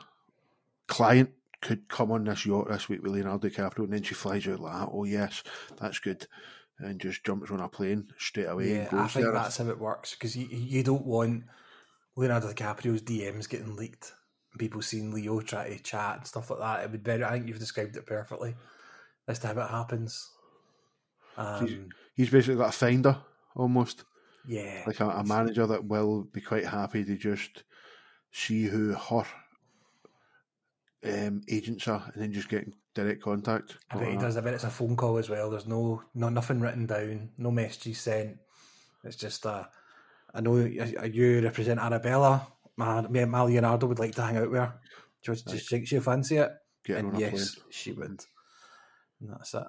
[0.87, 4.47] client could come on this yacht this week with Leonardo DiCaprio, and then she flies
[4.47, 4.89] out like, that.
[4.91, 5.43] oh yes,
[5.79, 6.27] that's good,
[6.79, 8.75] and just jumps on a plane straight away.
[8.75, 9.33] yeah, I think there.
[9.33, 11.43] that's how it works because you you don't want
[12.15, 14.13] Leonardo DiCaprio's DMs getting leaked.
[14.57, 16.79] People seeing Leo try to chat and stuff like that.
[16.79, 17.11] It would be.
[17.11, 17.25] Better.
[17.25, 18.55] I think you've described it perfectly.
[19.27, 20.31] As to how it happens.
[21.37, 23.17] Um, He's basically got a finder
[23.55, 24.05] almost.
[24.47, 27.63] yeah, like a, a manager that will be quite happy to just
[28.31, 29.25] see who her
[31.05, 33.77] um, agents are and then just get direct contact.
[33.91, 34.37] I bet he does.
[34.37, 35.51] I bet it's a phone call as well.
[35.51, 38.37] There's no, no nothing written down, no messages sent.
[39.03, 39.69] It's just a.
[40.33, 42.47] I know you represent Arabella.
[42.77, 44.73] My, my Leonardo would like to hang out with her.
[45.23, 46.51] Do Just, just think she'll fancy it.
[46.83, 48.21] Get and yes, she would.
[49.21, 49.63] And that's it.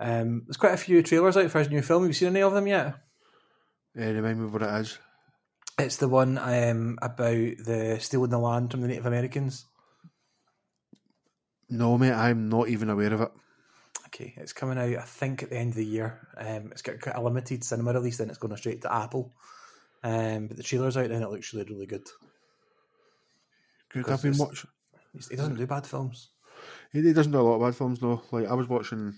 [0.00, 2.02] Um, there's quite a few trailers out for his new film.
[2.02, 2.96] Have you seen any of them yet?
[3.96, 4.98] Uh, remind me what it is.
[5.78, 9.66] It's the one um, about the stealing the land from the Native Americans.
[11.70, 13.32] No, mate, I'm not even aware of it.
[14.06, 14.96] Okay, it's coming out.
[15.02, 16.26] I think at the end of the year.
[16.36, 19.32] Um, it's got quite a limited cinema release, and it's going straight to Apple.
[20.02, 22.06] Um, but the trailer's out, and it looks really, really good.
[23.92, 24.70] Good, I've been watching.
[25.30, 26.30] He doesn't do bad films.
[26.92, 28.22] He, he doesn't do a lot of bad films, though.
[28.30, 29.14] Like I was watching.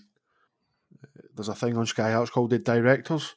[1.35, 3.35] There's a thing on Sky Arts called the Directors.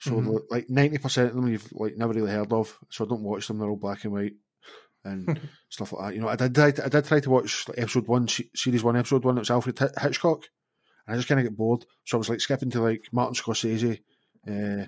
[0.00, 0.40] So Mhm.
[0.50, 2.78] like ninety percent of them you've like never really heard of.
[2.90, 3.58] So I don't watch them.
[3.58, 4.34] They're all black and white
[5.04, 6.14] and stuff like that.
[6.14, 8.82] You know, I did try to, I did try to watch like, episode one, series
[8.84, 9.36] one, episode one.
[9.36, 10.44] It was Alfred Hitchcock,
[11.06, 11.84] and I just kind of get bored.
[12.04, 14.00] So I was like skipping to like Martin Scorsese,
[14.46, 14.86] uh,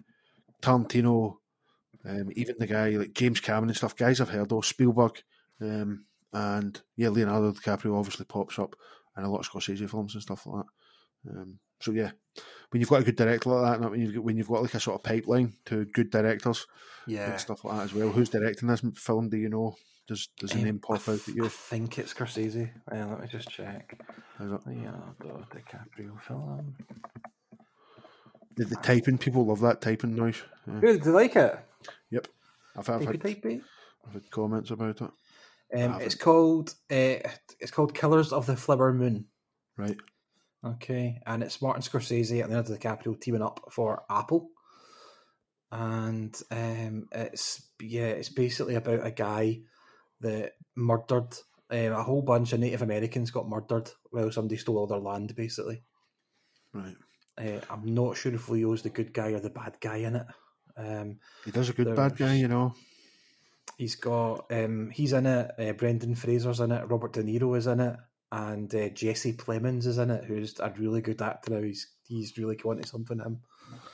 [0.63, 1.37] Tarantino,
[2.05, 3.97] um, even the guy like James Cameron and stuff.
[3.97, 5.23] Guys I've heard of Spielberg,
[5.61, 8.75] um, and yeah, Leonardo DiCaprio obviously pops up
[9.17, 11.31] in a lot of Scorsese films and stuff like that.
[11.37, 12.11] Um, so yeah,
[12.71, 14.63] when you've got a good director like that, and when you've got, when you've got
[14.63, 16.67] like a sort of pipeline to good directors
[17.07, 17.31] Yeah.
[17.33, 18.11] and stuff like that as well.
[18.11, 19.29] Who's directing this film?
[19.29, 19.77] Do you know?
[20.11, 21.45] Does does the Um, name pop I, out at you?
[21.45, 22.69] I think it's Scorsese.
[22.91, 23.97] Uh, let me just check.
[24.41, 26.75] Leonardo DiCaprio film.
[28.57, 30.43] The, the typing people love that typing noise.
[30.67, 30.81] Yeah.
[30.81, 31.03] Good.
[31.05, 31.57] Do you like it?
[32.77, 33.63] I've, I've, Typey, had, typey.
[34.05, 35.11] I've had comments about it.
[35.81, 37.23] Um, it's called uh,
[37.61, 39.27] it's called Killers of the Flower Moon.
[39.77, 39.97] Right.
[40.67, 44.51] Okay, and it's Martin Scorsese and Leonardo DiCaprio teaming up for Apple,
[45.71, 49.61] and um, it's yeah, it's basically about a guy
[50.21, 51.35] that murdered
[51.71, 55.35] um, a whole bunch of Native Americans got murdered while somebody stole all their land.
[55.37, 55.83] Basically,
[56.73, 56.97] Right.
[57.39, 60.27] uh, I'm not sure if Leo's the good guy or the bad guy in it.
[60.77, 62.75] Um, He does a good bad guy, you know.
[63.77, 65.51] he's got um, he's in it.
[65.59, 66.89] Uh, Brendan Fraser's in it.
[66.89, 67.97] Robert De Niro is in it.
[68.33, 71.63] and uh, Jesse Plemons is in it, who's a really good actor now.
[71.63, 73.41] He's he's really wanting something him.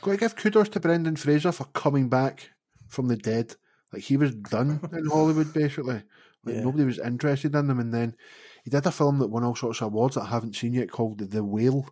[0.03, 2.51] Got to give kudos to Brendan Fraser for coming back
[2.89, 3.55] from the dead.
[3.97, 6.03] Like he was done in Hollywood, basically.
[6.45, 6.61] Like Yeah.
[6.61, 8.17] nobody was interested in him, and then
[8.63, 10.91] he did a film that won all sorts of awards that I haven't seen yet
[10.91, 11.89] called The Whale.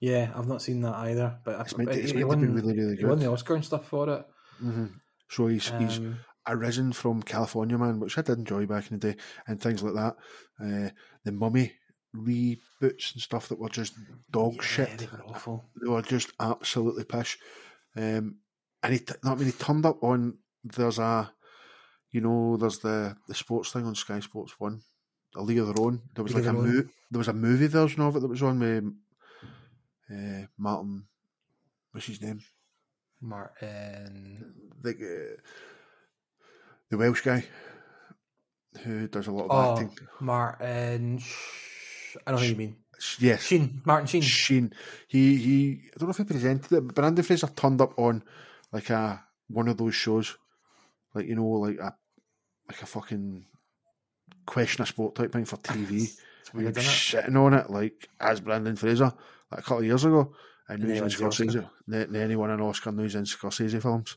[0.00, 2.54] Yeah, I've not seen that either, but It's meant to, it's meant to be won,
[2.54, 3.26] really, really he won good.
[3.26, 4.26] the Oscar and stuff for it.
[4.58, 4.86] hmm
[5.30, 9.12] So he's he's Um, arisen from California Man, which I did enjoy back in the
[9.12, 10.16] day, and things like that.
[10.62, 10.90] Uh,
[11.24, 11.72] the Mummy
[12.14, 13.94] reboots and stuff that were just
[14.30, 14.98] dog yeah, shit.
[14.98, 15.64] They were awful.
[15.82, 17.38] They were just absolutely pish.
[17.96, 18.38] Um,
[18.82, 20.38] and he, t- I mean, he turned up on.
[20.74, 21.30] There's a,
[22.10, 24.80] you know, there's the the sports thing on Sky Sports One,
[25.36, 26.02] A League of Their Own.
[26.14, 28.42] There was League like a mo- there was a movie version of it that was
[28.42, 28.84] on with
[30.10, 31.04] uh, Martin.
[31.92, 32.40] What's his name?
[33.20, 34.54] Martin.
[34.82, 35.40] The uh,
[36.90, 37.44] the Welsh guy
[38.82, 39.98] who does a lot of Oh, acting.
[40.20, 41.18] Martin.
[41.18, 42.76] Sh- I don't know who you mean.
[43.18, 43.82] Yes, Sheen.
[43.84, 44.22] Martin Sheen.
[44.22, 44.72] Sheen.
[45.08, 45.80] He he.
[45.94, 48.22] I don't know if he presented it, but Brendan Fraser turned up on
[48.72, 50.36] like a one of those shows,
[51.16, 51.94] like you know, like a
[52.68, 53.46] like a fucking
[54.46, 56.08] question of sport type thing for TV.
[56.46, 57.22] It's And he weird, was isn't it?
[57.22, 59.12] sitting on it like as Brendan Fraser
[59.50, 60.32] like a couple of years ago,
[60.68, 61.44] and And now he's in he the Oscar.
[61.44, 61.70] Scorsese.
[61.88, 62.92] Then then he won an Oscar.
[62.92, 64.16] Now he's in Scorsese films.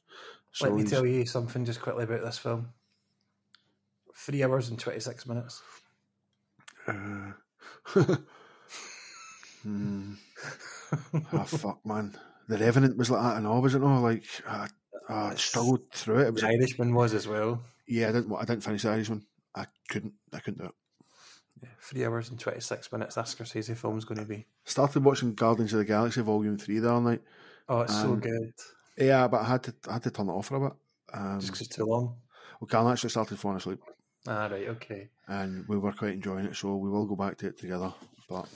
[0.52, 2.70] So Let me he's- tell you something just quickly about this film.
[4.16, 5.62] Three hours and 26 minutes.
[6.88, 7.32] Uh,
[9.64, 10.14] hmm.
[11.34, 12.16] Ah, fuck, man.
[12.48, 14.02] The Revenant was like that and all, was it not?
[14.02, 14.68] Like, I,
[15.10, 16.28] I struggled through it.
[16.28, 17.62] It was The Irishman was as well.
[17.88, 18.36] Yeah, I didn't.
[18.36, 19.24] I didn't finish the Irishman.
[19.56, 20.13] I couldn't.
[20.34, 20.76] I couldn't do it.
[21.63, 23.15] Yeah, three hours and 26 minutes.
[23.15, 24.45] That Scorsese film's going to be.
[24.65, 27.22] Started watching Guardians of the Galaxy Volume Three the other night.
[27.67, 28.54] Oh, it's so Um, good.
[28.98, 29.74] Yeah, but I had to.
[29.89, 30.78] I had to turn it off for a bit.
[31.13, 32.15] Um, Just because it's too long.
[32.62, 33.80] well, Carl actually started falling asleep,
[34.28, 35.10] Ah, right, okay.
[35.28, 36.56] and we were quite enjoying it.
[36.56, 37.91] So we will go back to it together.
[38.30, 38.48] But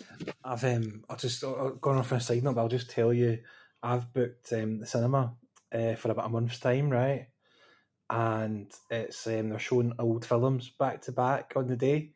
[0.44, 3.12] I've um, I'll just uh, going off on a side note, but I'll just tell
[3.12, 3.40] you,
[3.82, 5.34] I've booked um, the cinema
[5.74, 7.28] uh, for about a month's time, right?
[8.10, 12.12] And it's um, they're showing old films back to back on the day,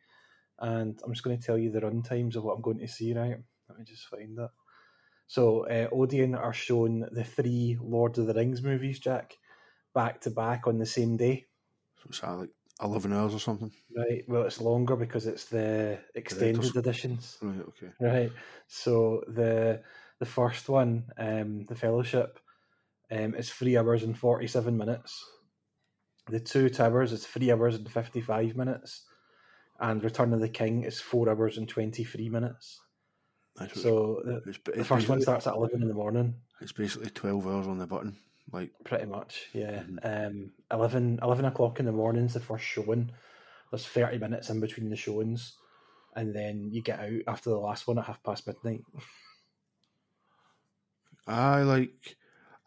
[0.58, 2.88] and I'm just going to tell you the run times of what I'm going to
[2.88, 3.36] see, right?
[3.68, 4.50] Let me just find it.
[5.26, 9.36] So uh, Odeon are showing the three Lord of the Rings movies, Jack,
[9.94, 11.46] back to back on the same day.
[11.96, 12.50] so it's like
[12.82, 13.72] eleven hours or something.
[13.94, 14.24] Right.
[14.28, 17.38] Well, it's longer because it's the extended editions.
[17.42, 17.60] Right.
[17.60, 17.92] Okay.
[18.00, 18.32] Right.
[18.68, 19.82] So the
[20.18, 22.38] the first one, um, the Fellowship,
[23.10, 25.24] um, is three hours and forty seven minutes.
[26.28, 29.04] The Two Towers is three hours and fifty five minutes,
[29.80, 32.80] and Return of the King is four hours and twenty three minutes.
[33.56, 37.10] That's So the, it's, the first one starts at eleven in the morning, It's basically
[37.10, 38.16] twelve hours on the button.
[38.52, 39.48] Like pretty much.
[39.52, 39.82] Yeah.
[39.82, 40.26] Mhm.
[40.26, 43.10] Um, 11, 11 o'clock in the morning is the first showing.
[43.70, 45.56] There's thirty minutes in between the showings,
[46.14, 48.84] and then you get out after the last one at half past midnight.
[51.26, 52.16] I like.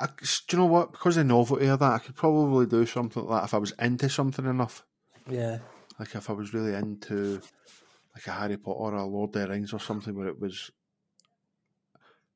[0.02, 0.92] I, do you know what?
[0.92, 3.58] Because of the novelty of that, I could probably do something like that if I
[3.58, 4.86] was into something enough.
[5.30, 5.60] Yeah.
[6.00, 7.42] Like if I was really into
[8.16, 10.72] like a Harry Potter or a Lord of the Rings or something where it was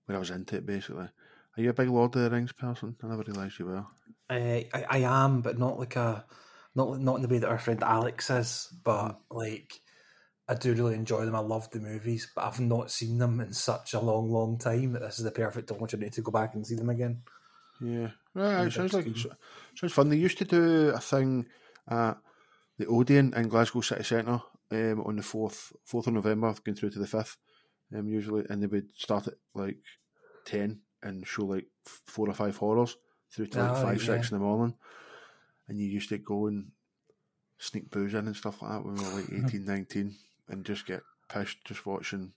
[0.05, 1.07] where I was into it basically.
[1.57, 2.95] Are you a big Lord of the Rings person?
[3.01, 3.85] I never realised you were.
[4.29, 6.25] I, I I am, but not like a
[6.75, 8.73] not not in the way that our friend Alex is.
[8.83, 9.37] But hmm.
[9.37, 9.79] like,
[10.47, 11.35] I do really enjoy them.
[11.35, 14.93] I love the movies, but I've not seen them in such a long, long time
[14.93, 17.21] that this is the perfect opportunity to go back and see them again.
[17.81, 18.09] Yeah.
[18.33, 19.17] Right, it sounds like it
[19.75, 20.09] sounds fun.
[20.09, 21.47] They used to do a thing
[21.89, 22.17] at
[22.77, 26.89] the Odeon in Glasgow City Centre um, on the fourth fourth of November, going through
[26.91, 27.37] to the fifth,
[27.95, 29.77] um, usually, and they would start at like
[30.45, 32.97] ten and show like four or five horrors
[33.31, 34.35] through to like Oh, five six yeah.
[34.35, 34.75] in the morning,
[35.67, 36.71] and you used to go and
[37.57, 40.15] sneak booze in and stuff like that when we were like 18, 19,
[40.49, 42.33] and just get pissed just watching.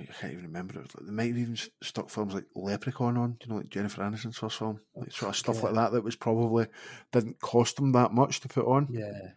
[0.00, 0.74] I can't even remember.
[0.78, 3.68] It was like, they might have even stuck films like Leprechaun on, you know, like
[3.68, 5.62] Jennifer Aniston's first film, like sort of stuff Yeah.
[5.62, 5.92] like that.
[5.92, 6.66] That was probably
[7.12, 9.30] didn't cost them that much to put on, Yeah,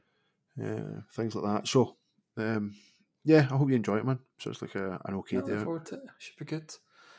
[0.57, 1.67] yeah, things like that.
[1.67, 1.97] So,
[2.37, 2.75] um,
[3.23, 4.19] yeah, I hope you enjoy it, man.
[4.39, 5.63] So it's like a, an okay day.
[5.63, 6.01] forward to it.
[6.19, 6.73] Should be good.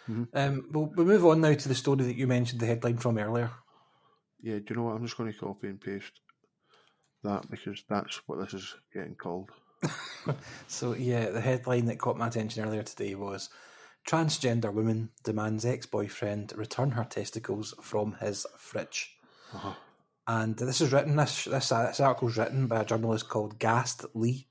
[0.09, 0.29] Mhm.
[0.33, 3.19] Um, we'll, we'll move on now to the story that you mentioned the headline from
[3.19, 3.51] earlier.
[4.41, 4.97] Yeah, do you know what?
[4.97, 6.21] I'm just going to copy and paste
[7.25, 9.51] that because that's what this is getting called.
[10.67, 13.49] So yeah, the headline that caught my attention earlier today was
[14.07, 19.17] transgender woman demands ex-boyfriend return her testicles from his fridge.
[19.55, 19.75] Uh-huh.
[20.27, 21.17] And this is written.
[21.17, 24.47] This this, uh, this article's written by a journalist called Gast Lee.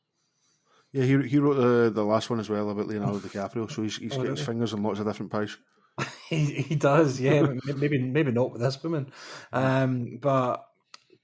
[0.91, 3.97] Yeah, he he wrote the the last one as well about Leonardo DiCaprio, so he's
[3.97, 5.55] he's Oh, got his fingers in lots of different pies.
[6.29, 7.45] he, he does, yeah.
[7.75, 9.11] maybe maybe not with this woman,
[9.53, 10.65] um, but,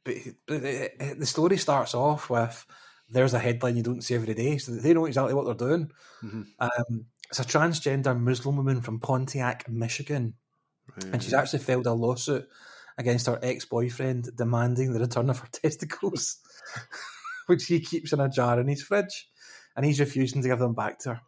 [0.03, 0.15] but
[0.47, 2.65] the the story starts off with
[3.09, 5.91] there's a headline you don't see every day, so they know exactly what they're doing.
[6.23, 6.47] Mhm.
[6.59, 10.35] Um, it's a transgender Muslim woman from Pontiac, Michigan,
[10.95, 12.47] Right, and she's actually filed a lawsuit
[12.97, 16.39] against her ex-boyfriend demanding the return of her testicles,
[17.47, 19.29] which he keeps in a jar in his fridge,
[19.75, 21.21] and he's refusing to give them back to her.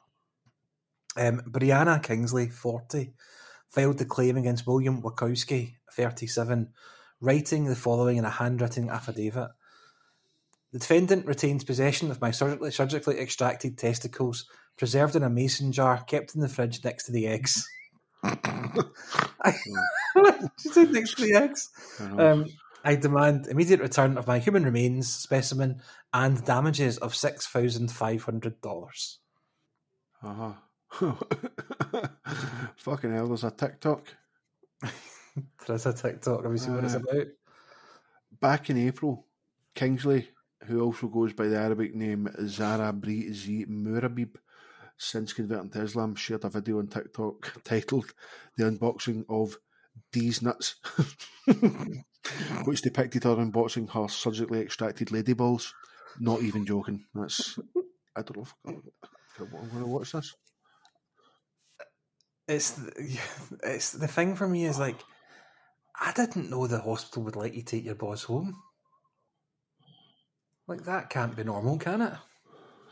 [1.18, 3.14] Um, Brianna Kingsley, 40,
[3.70, 6.74] filed the claim against William Wachowski, 37,
[7.22, 9.50] writing the following in a handwritten affidavit.
[10.76, 14.46] The defendant retains possession of my surgically, surgically extracted testicles,
[14.76, 17.66] preserved in a mason jar, kept in the fridge next to the eggs.
[18.26, 18.34] she
[20.74, 21.70] said next to the eggs.
[21.98, 22.22] I.
[22.22, 22.48] Um,
[22.84, 25.82] I demand immediate return of my human remains specimen
[26.14, 29.20] and damages of six thousand five hundred dollars.
[30.22, 30.52] Uh-huh.
[32.76, 34.14] Fucking hell, there's a TikTok.
[34.82, 36.44] There is a TikTok.
[36.44, 37.28] Have you seen what it's Uh, about?
[38.42, 39.26] Back in April,
[39.74, 40.28] Kingsley,
[40.68, 44.36] who also goes by the Arabic name Zara Z Murabib,
[44.98, 48.14] since converting to Islam, shared a video on TikTok titled
[48.58, 49.58] The Unboxing of
[50.12, 50.76] These Nuts,
[52.66, 55.74] which depicted her unboxing her surgically extracted lady balls.
[56.20, 57.06] Not even joking.
[57.14, 57.60] That's,
[58.16, 58.54] I don't know if
[59.40, 60.34] I'm going to watch this.
[62.48, 63.20] It's the,
[63.64, 65.04] it's the thing for me is like
[66.00, 68.56] I didn't know the hospital would let you take your boss home.
[70.68, 72.14] Like that can't be normal, can it?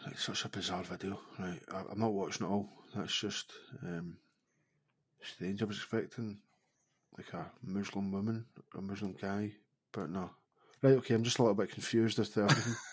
[0.07, 1.19] It's such a bizarre video.
[1.39, 2.69] Right, I, I'm not watching it all.
[2.95, 3.51] That's just
[3.82, 4.17] um,
[5.21, 5.61] strange.
[5.61, 6.38] I was expecting
[7.17, 8.45] like a Muslim woman,
[8.78, 9.51] a Muslim guy,
[9.91, 10.30] but no.
[10.82, 11.15] Right, okay.
[11.15, 12.76] I'm just a little bit confused as to everything.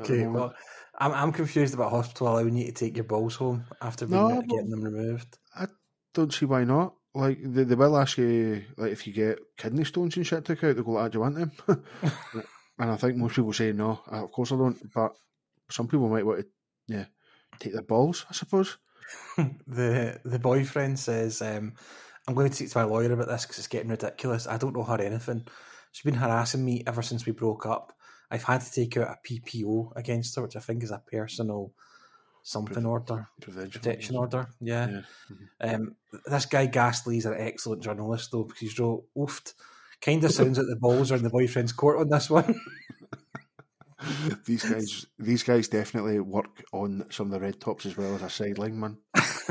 [0.00, 0.54] Okay, well,
[0.98, 4.42] I'm I'm confused about hospital allowing you to take your balls home after being, No,
[4.42, 5.38] getting them removed.
[5.56, 5.68] I
[6.12, 6.94] don't see why not.
[7.14, 10.62] Like they, they will ask you, like if you get kidney stones and shit took
[10.62, 11.52] out, they go, "Ah, do you want them?"
[12.80, 14.00] and I think most people say no.
[14.10, 14.92] Uh, Of course I don't.
[14.92, 15.12] But
[15.70, 16.46] some people might want to,
[16.88, 17.04] yeah,
[17.58, 18.26] take their balls.
[18.28, 18.78] I suppose.
[19.36, 21.74] the the boyfriend says, um,
[22.26, 24.46] "I'm going to speak to my lawyer about this because it's getting ridiculous.
[24.46, 25.46] I don't know her anything.
[25.92, 27.92] She's been harassing me ever since we broke up.
[28.30, 31.72] I've had to take out a PPO against her, which I think is a personal
[32.42, 34.48] something order, protection order.
[34.60, 35.02] Yeah.
[35.60, 35.74] Yeah.
[35.74, 39.54] Um, this guy Ghastly's an excellent journalist though because he's wrote oofed.
[40.00, 42.58] Kind of sounds like the balls are in the boyfriend's court on this one.
[44.46, 48.22] these guys, these guys definitely work on some of the red tops as well as
[48.22, 48.98] a sideline man.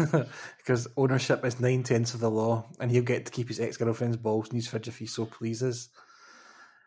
[0.57, 3.77] because ownership is nine tenths of the law, and he'll get to keep his ex
[3.77, 5.89] girlfriend's balls in his fridge if he so pleases.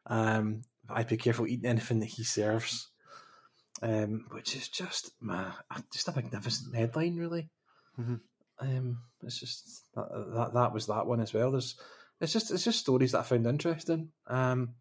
[0.07, 2.89] Um, I'd be careful eating anything that he serves,
[3.81, 5.53] um, which is just man,
[5.93, 7.51] just a magnificent headline, really.
[7.99, 8.21] Mhm.
[8.59, 11.53] Um, it's just that, that that was that one as well.
[11.53, 11.77] There's
[12.23, 14.11] it's just it's just stories that I found interesting.
[14.29, 14.75] Um,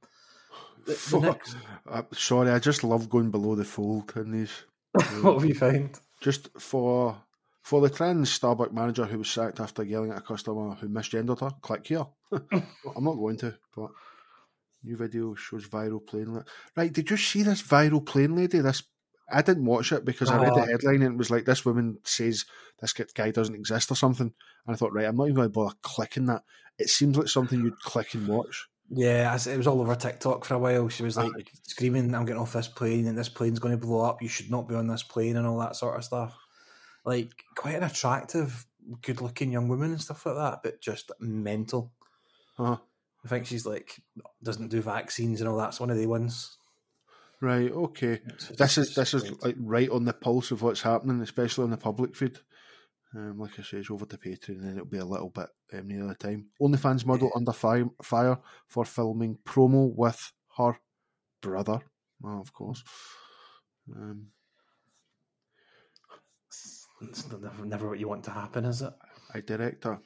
[0.85, 1.55] the, the next,
[1.89, 4.51] Uh, sorry, I just love going below the fold in these.
[5.21, 5.99] what have you found?
[6.21, 7.17] Just for
[7.63, 11.39] for the trans Starbucks manager who was sacked after yelling at a customer who misgendered
[11.39, 12.05] her, click here.
[12.31, 13.89] I'm not going to, but
[14.83, 16.43] new video shows viral plane.
[16.75, 18.59] Right, did you see this viral plane lady?
[18.59, 18.83] This
[19.29, 20.65] I didn't watch it because I read the Oh.
[20.65, 22.45] headline and it was like this woman says
[22.79, 24.33] this guy doesn't exist or something,
[24.65, 26.43] and I thought, right, I'm not even going to bother clicking that.
[26.77, 28.67] It seems like something you'd click and watch.
[28.89, 30.89] Yeah, it was all over TikTok for a while.
[30.89, 34.01] She was like screaming, "I'm getting off this plane, and this plane's going to blow
[34.01, 34.21] up.
[34.21, 36.37] You should not be on this plane," and all that sort of stuff.
[37.05, 38.65] Like quite an attractive,
[39.01, 41.93] good-looking young woman and stuff like that, but just mental.
[42.59, 42.77] Uh,
[43.23, 44.01] I think she's like
[44.43, 46.57] doesn't do vaccines and all that's one of the ones.
[47.41, 48.21] Right, okay.
[48.25, 51.71] It's This is this is like right on the pulse of what's happening, especially on
[51.71, 52.37] the public feed.
[53.13, 55.49] Um, like I say, it's over to Patreon, and then it'll be a little bit
[55.73, 56.47] um, near the time.
[56.61, 58.37] OnlyFans model under fire, fire
[58.67, 60.79] for filming promo with her
[61.41, 61.81] brother.
[62.23, 62.83] Oh, of course.
[63.93, 64.27] Um,
[67.01, 68.93] It's never, never what you want to happen, is it?
[69.33, 69.99] I director.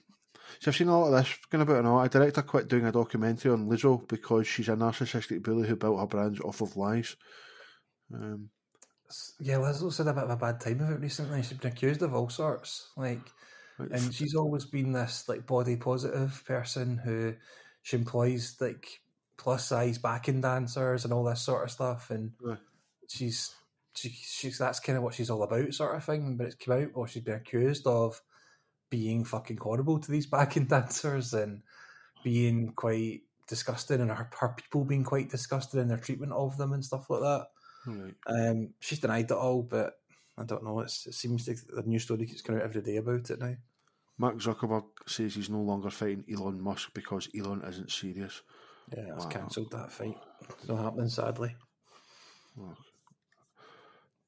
[0.60, 2.02] So I've seen a lot of this going about and all.
[2.02, 6.00] A director quit doing a documentary on Lizzo because she's a narcissistic bully who built
[6.00, 7.16] her brands off of lies.
[8.14, 8.50] Um,
[9.40, 11.44] Yeah, Lizzo's had a bit of a bad time of it recently.
[11.44, 13.22] She's been accused of all sorts, like
[13.78, 17.34] and she's always been this like body positive person who
[17.82, 19.02] she employs like
[19.38, 22.32] plus size backing dancers and all this sort of stuff and
[23.10, 23.54] she's
[23.94, 26.82] she, she's that's kind of what she's all about sort of thing but it's come
[26.82, 28.22] out or she's been accused of
[28.90, 31.62] being fucking horrible to these backing dancers and
[32.24, 36.74] being quite disgusting and her, her people being quite disgusted in their treatment of them
[36.74, 37.46] and stuff like that
[37.86, 38.14] right.
[38.28, 39.94] um, she's denied it all but
[40.38, 40.82] I don't know.
[40.82, 43.56] It's, it seems like the news story keeps coming out every day about it now.
[44.18, 48.42] Mark Zuckerberg says he's no longer fighting Elon Musk because Elon isn't serious.
[48.96, 49.28] Yeah, Wow.
[49.30, 50.18] cancelled that fight.
[50.60, 51.56] It's not happening, sadly.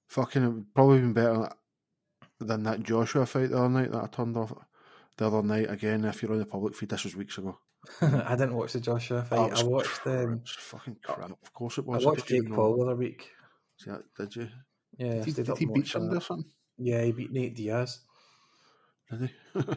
[0.08, 1.50] Fucking it would probably been better
[2.40, 4.54] than that Joshua fight the other night that I turned off
[5.18, 5.70] the other night.
[5.70, 7.58] Again, if you're on the public feed, this was weeks ago.
[8.02, 9.58] I didn't watch the Joshua fight.
[9.58, 11.32] I watched the um, fucking crap.
[11.32, 12.04] Of course it was.
[12.04, 12.52] I watched Jake.
[12.52, 13.30] Paul the other week.
[13.86, 14.50] That, Did you?
[14.98, 16.52] Yeah, Did he, did he beat somebody or something?
[16.78, 18.00] Yeah, he beat Nate Diaz.
[19.12, 19.62] Did he?
[19.68, 19.74] Yeah,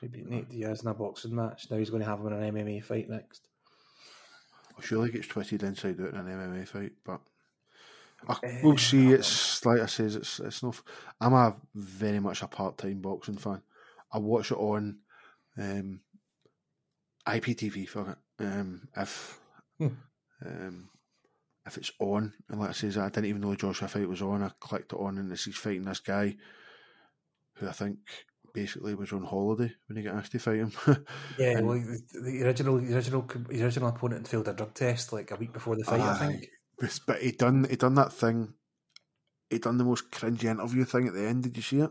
[0.00, 1.70] he beat Nate Diaz in a boxing match.
[1.70, 3.48] Now he's going to have him in an MMA fight next.
[4.74, 7.20] Well, surely gets twisted inside out in an MMA fight, but
[8.26, 9.12] I, Eh, we'll see.
[9.12, 10.72] It's like I says, it's it's no.
[11.20, 13.62] I'm a very much a part time boxing fan.
[14.12, 14.98] I watch it on
[15.58, 16.00] um,
[17.26, 17.88] IPTV.
[17.88, 18.44] Fuck it.
[18.44, 19.38] Um, if
[19.78, 19.88] Hmm.
[20.44, 20.88] um,
[21.66, 24.22] if it's on, and like I says, I didn't even know the Joshua fight was
[24.22, 24.42] on.
[24.42, 26.36] I clicked it on, and it's he's fighting this guy
[27.54, 27.98] who I think
[28.54, 30.72] basically was on holiday when he got asked to fight him.
[31.38, 35.12] Yeah, And- well, the, the original, the original, the original opponent failed a drug test
[35.12, 36.00] like a week before the fight.
[36.00, 36.48] I think.
[36.80, 38.54] But, he done he done that thing.
[39.50, 41.42] He done the most cringy interview thing at the end.
[41.44, 41.90] Did you see it?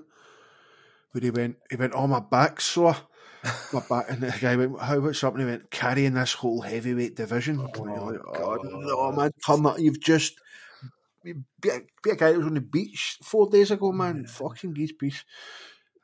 [1.12, 2.96] Where he went, he went, "Oh my back's sore."
[3.72, 6.62] My back, and the guy went, "How what's up?" And he went, "Carrying this whole
[6.62, 9.80] heavyweight division." You're like, oh no, man, turn that!
[9.80, 10.42] You've just
[11.24, 14.26] be a, be a guy that was on the beach four days ago, man.
[14.26, 15.24] Fucking geese peace.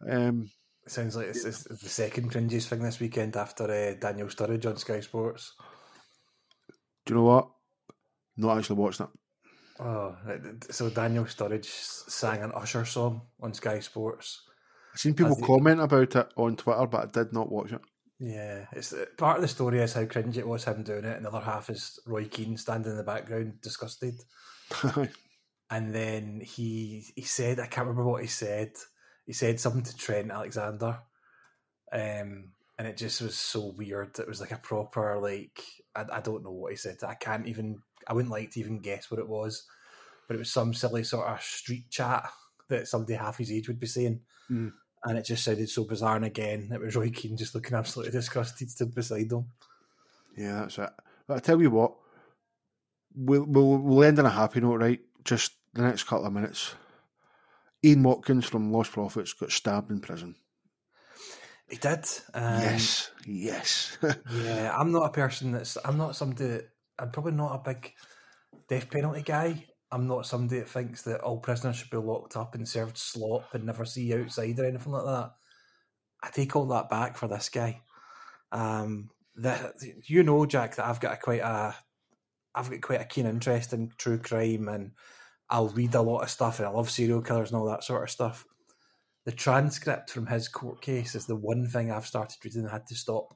[0.07, 0.51] Um,
[0.86, 4.65] It sounds like it's, it's the second cringiest thing this weekend after uh, Daniel Sturridge
[4.65, 5.53] on Sky Sports.
[7.05, 7.49] do you know what?
[8.38, 9.07] Not actually watched it.
[9.79, 10.15] Oh,
[10.69, 14.43] so Daniel Sturridge sang an Usher song on Sky Sports.
[14.93, 17.81] I've seen people comment about it on Twitter, but I did not watch it.
[18.19, 21.25] Yeah, it's part of the story is how cringe it was him doing it, and
[21.25, 24.15] the other half is Roy Keane standing in the background, disgusted.
[25.73, 28.73] And then he he said, I can't remember what he said.
[29.25, 30.99] He said something to Trent Alexander,
[31.91, 34.17] um, and it just was so weird.
[34.19, 35.63] It was like a proper like
[35.95, 36.97] I, I don't know what he said.
[37.07, 37.80] I can't even.
[38.07, 39.65] I wouldn't like to even guess what it was,
[40.28, 42.30] but it was some silly sort of street chat
[42.69, 44.21] that somebody half his age would be saying.
[44.51, 44.74] Mm.
[45.05, 46.15] And it just sounded so bizarre.
[46.15, 49.45] And again, it was Roy Keane just looking absolutely disgusted stood beside him.
[50.38, 50.89] Yeah, that's it.
[51.28, 51.93] But I tell you what,
[53.15, 54.99] we'll, we'll, we'll end on a happy note, right?
[55.24, 56.74] Just the next couple of minutes.
[57.84, 60.36] Ian Watkins from Lostprophets got stabbed in prison.
[61.70, 62.05] He did.
[62.34, 63.97] Um, yes, yes.
[64.32, 65.78] Yeah, I'm not a person that's.
[65.84, 66.70] I'm not somebody that.
[66.99, 67.93] I'm probably not a big
[68.70, 69.66] death penalty guy.
[69.91, 73.53] I'm not somebody that thinks that all prisoners should be locked up and served slop
[73.53, 75.32] and never see outside or anything like that.
[76.24, 77.82] I take all that back for this guy.
[78.51, 79.74] Um, that
[80.05, 81.76] you know, Jack, that I've got a quite a,
[82.55, 84.91] I've got quite a keen interest in true crime, and
[85.49, 88.03] I'll read a lot of stuff, and I love serial killers and all that sort
[88.03, 88.45] of stuff.
[89.26, 92.88] The transcript from his court case is the one thing I've started reading and had
[92.88, 93.34] to stop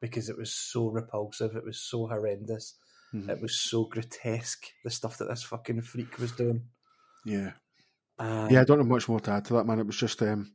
[0.00, 1.54] because it was so repulsive.
[1.54, 2.74] It was so horrendous.
[3.14, 3.28] Mhm.
[3.28, 4.66] It was so grotesque.
[4.84, 6.62] The stuff that this fucking freak was doing.
[7.24, 7.52] yeah.
[8.18, 9.78] Um, Yeah, I don't have much more to add to that, man.
[9.78, 10.52] It was just um,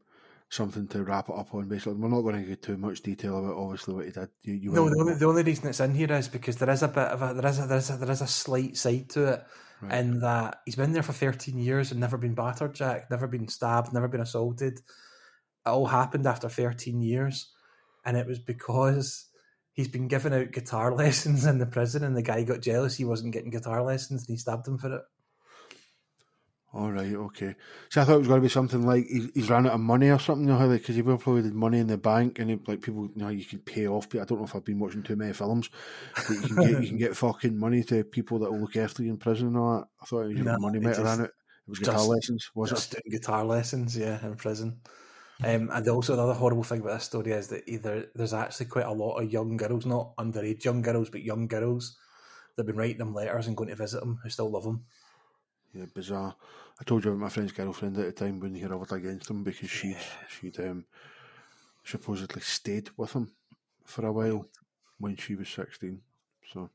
[0.50, 1.94] something to wrap it up on, basically.
[1.94, 4.30] We're not going to get too much detail about, obviously, what he did.
[4.44, 6.84] You, you No, the only, the only reason it's in here is because there is
[6.84, 9.10] a bit of a there is a there is a, there is a slight side
[9.12, 9.46] to it,
[9.82, 10.00] Right.
[10.00, 13.48] in that he's been there for thirteen years and never been battered, Jack, never been
[13.48, 14.80] stabbed, never been assaulted.
[14.80, 17.52] It all happened after thirteen years,
[18.06, 19.28] and it was because
[19.74, 23.06] he's been giving out guitar lessons in the prison, and the guy got jealous he
[23.06, 25.02] wasn't getting guitar lessons, and he stabbed him for it.
[26.74, 27.56] All right, okay.
[27.90, 29.80] So I thought it was going to be something like he, he's ran out of
[29.80, 32.50] money or something, you know, because he will probably had money in the bank and
[32.50, 34.10] he, like people, you know, you can pay off.
[34.10, 35.70] But I don't know if I've been watching too many films,
[36.16, 39.02] but you can get you can get fucking money to people that will look after
[39.02, 39.88] you in prison and all that.
[40.02, 41.26] I thought it was No, money it might have ran out.
[41.28, 43.02] It was guitar just- lessons, was just it?
[43.04, 44.80] doing guitar lessons, yeah, in prison.
[45.44, 48.86] Um, and also another horrible thing about this story is that either there's actually quite
[48.88, 51.96] a lot of young girls, not underage young girls, but young girls
[52.56, 54.84] that have been writing them letters and going to visit them who still love them.
[55.78, 56.36] Yeah, bizarre.
[56.80, 59.44] I told you about my friend's girlfriend at the time when he revolted against him
[59.44, 59.98] because she'd
[60.30, 60.86] she'd um,
[61.84, 63.32] supposedly stayed with him
[63.86, 64.46] for a while
[65.00, 66.02] when she was sixteen.
[66.52, 66.70] So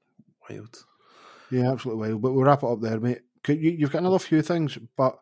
[0.48, 0.84] Wild.
[1.50, 2.22] Yeah, absolutely wild.
[2.22, 3.22] But we'll wrap it up there, mate.
[3.42, 5.18] Could You, you've got another few things, but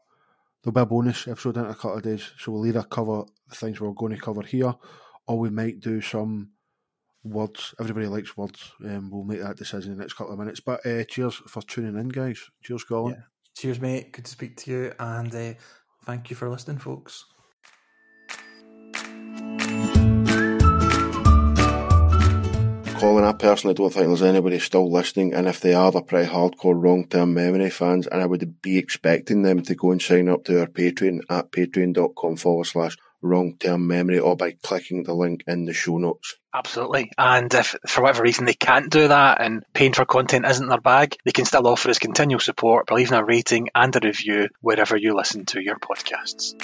[0.63, 2.31] there'll be a bonus episode in a couple of days.
[2.39, 4.75] So we'll either cover the things we're going to cover here,
[5.27, 6.51] or we might do some
[7.25, 7.75] words.
[7.81, 8.73] Everybody likes words.
[8.85, 10.61] Um, we'll make that decision in the next couple of minutes.
[10.61, 12.51] But uh, cheers for tuning in, guys.
[12.63, 13.15] Cheers, Colin.
[13.15, 13.23] Yeah.
[13.61, 14.11] Cheers, mate.
[14.13, 15.53] Good to speak to you, and uh,
[16.07, 17.27] thank you for listening, folks.
[22.99, 26.31] Colin, I personally don't think there's anybody still listening, and if they are, they're pretty
[26.31, 30.31] hardcore Wrong Term Memory fans, and I would be expecting them to go and sign
[30.31, 35.15] up to our Patreon at patreon.com forward slash Wrong Term Memory or by clicking the
[35.15, 36.37] link in the show notes.
[36.55, 37.11] Absolutely.
[37.17, 40.81] And if for whatever reason they can't do that and paying for content isn't their
[40.81, 44.49] bag, they can still offer us continual support by leaving a rating and a review
[44.61, 46.55] wherever you listen to your podcasts.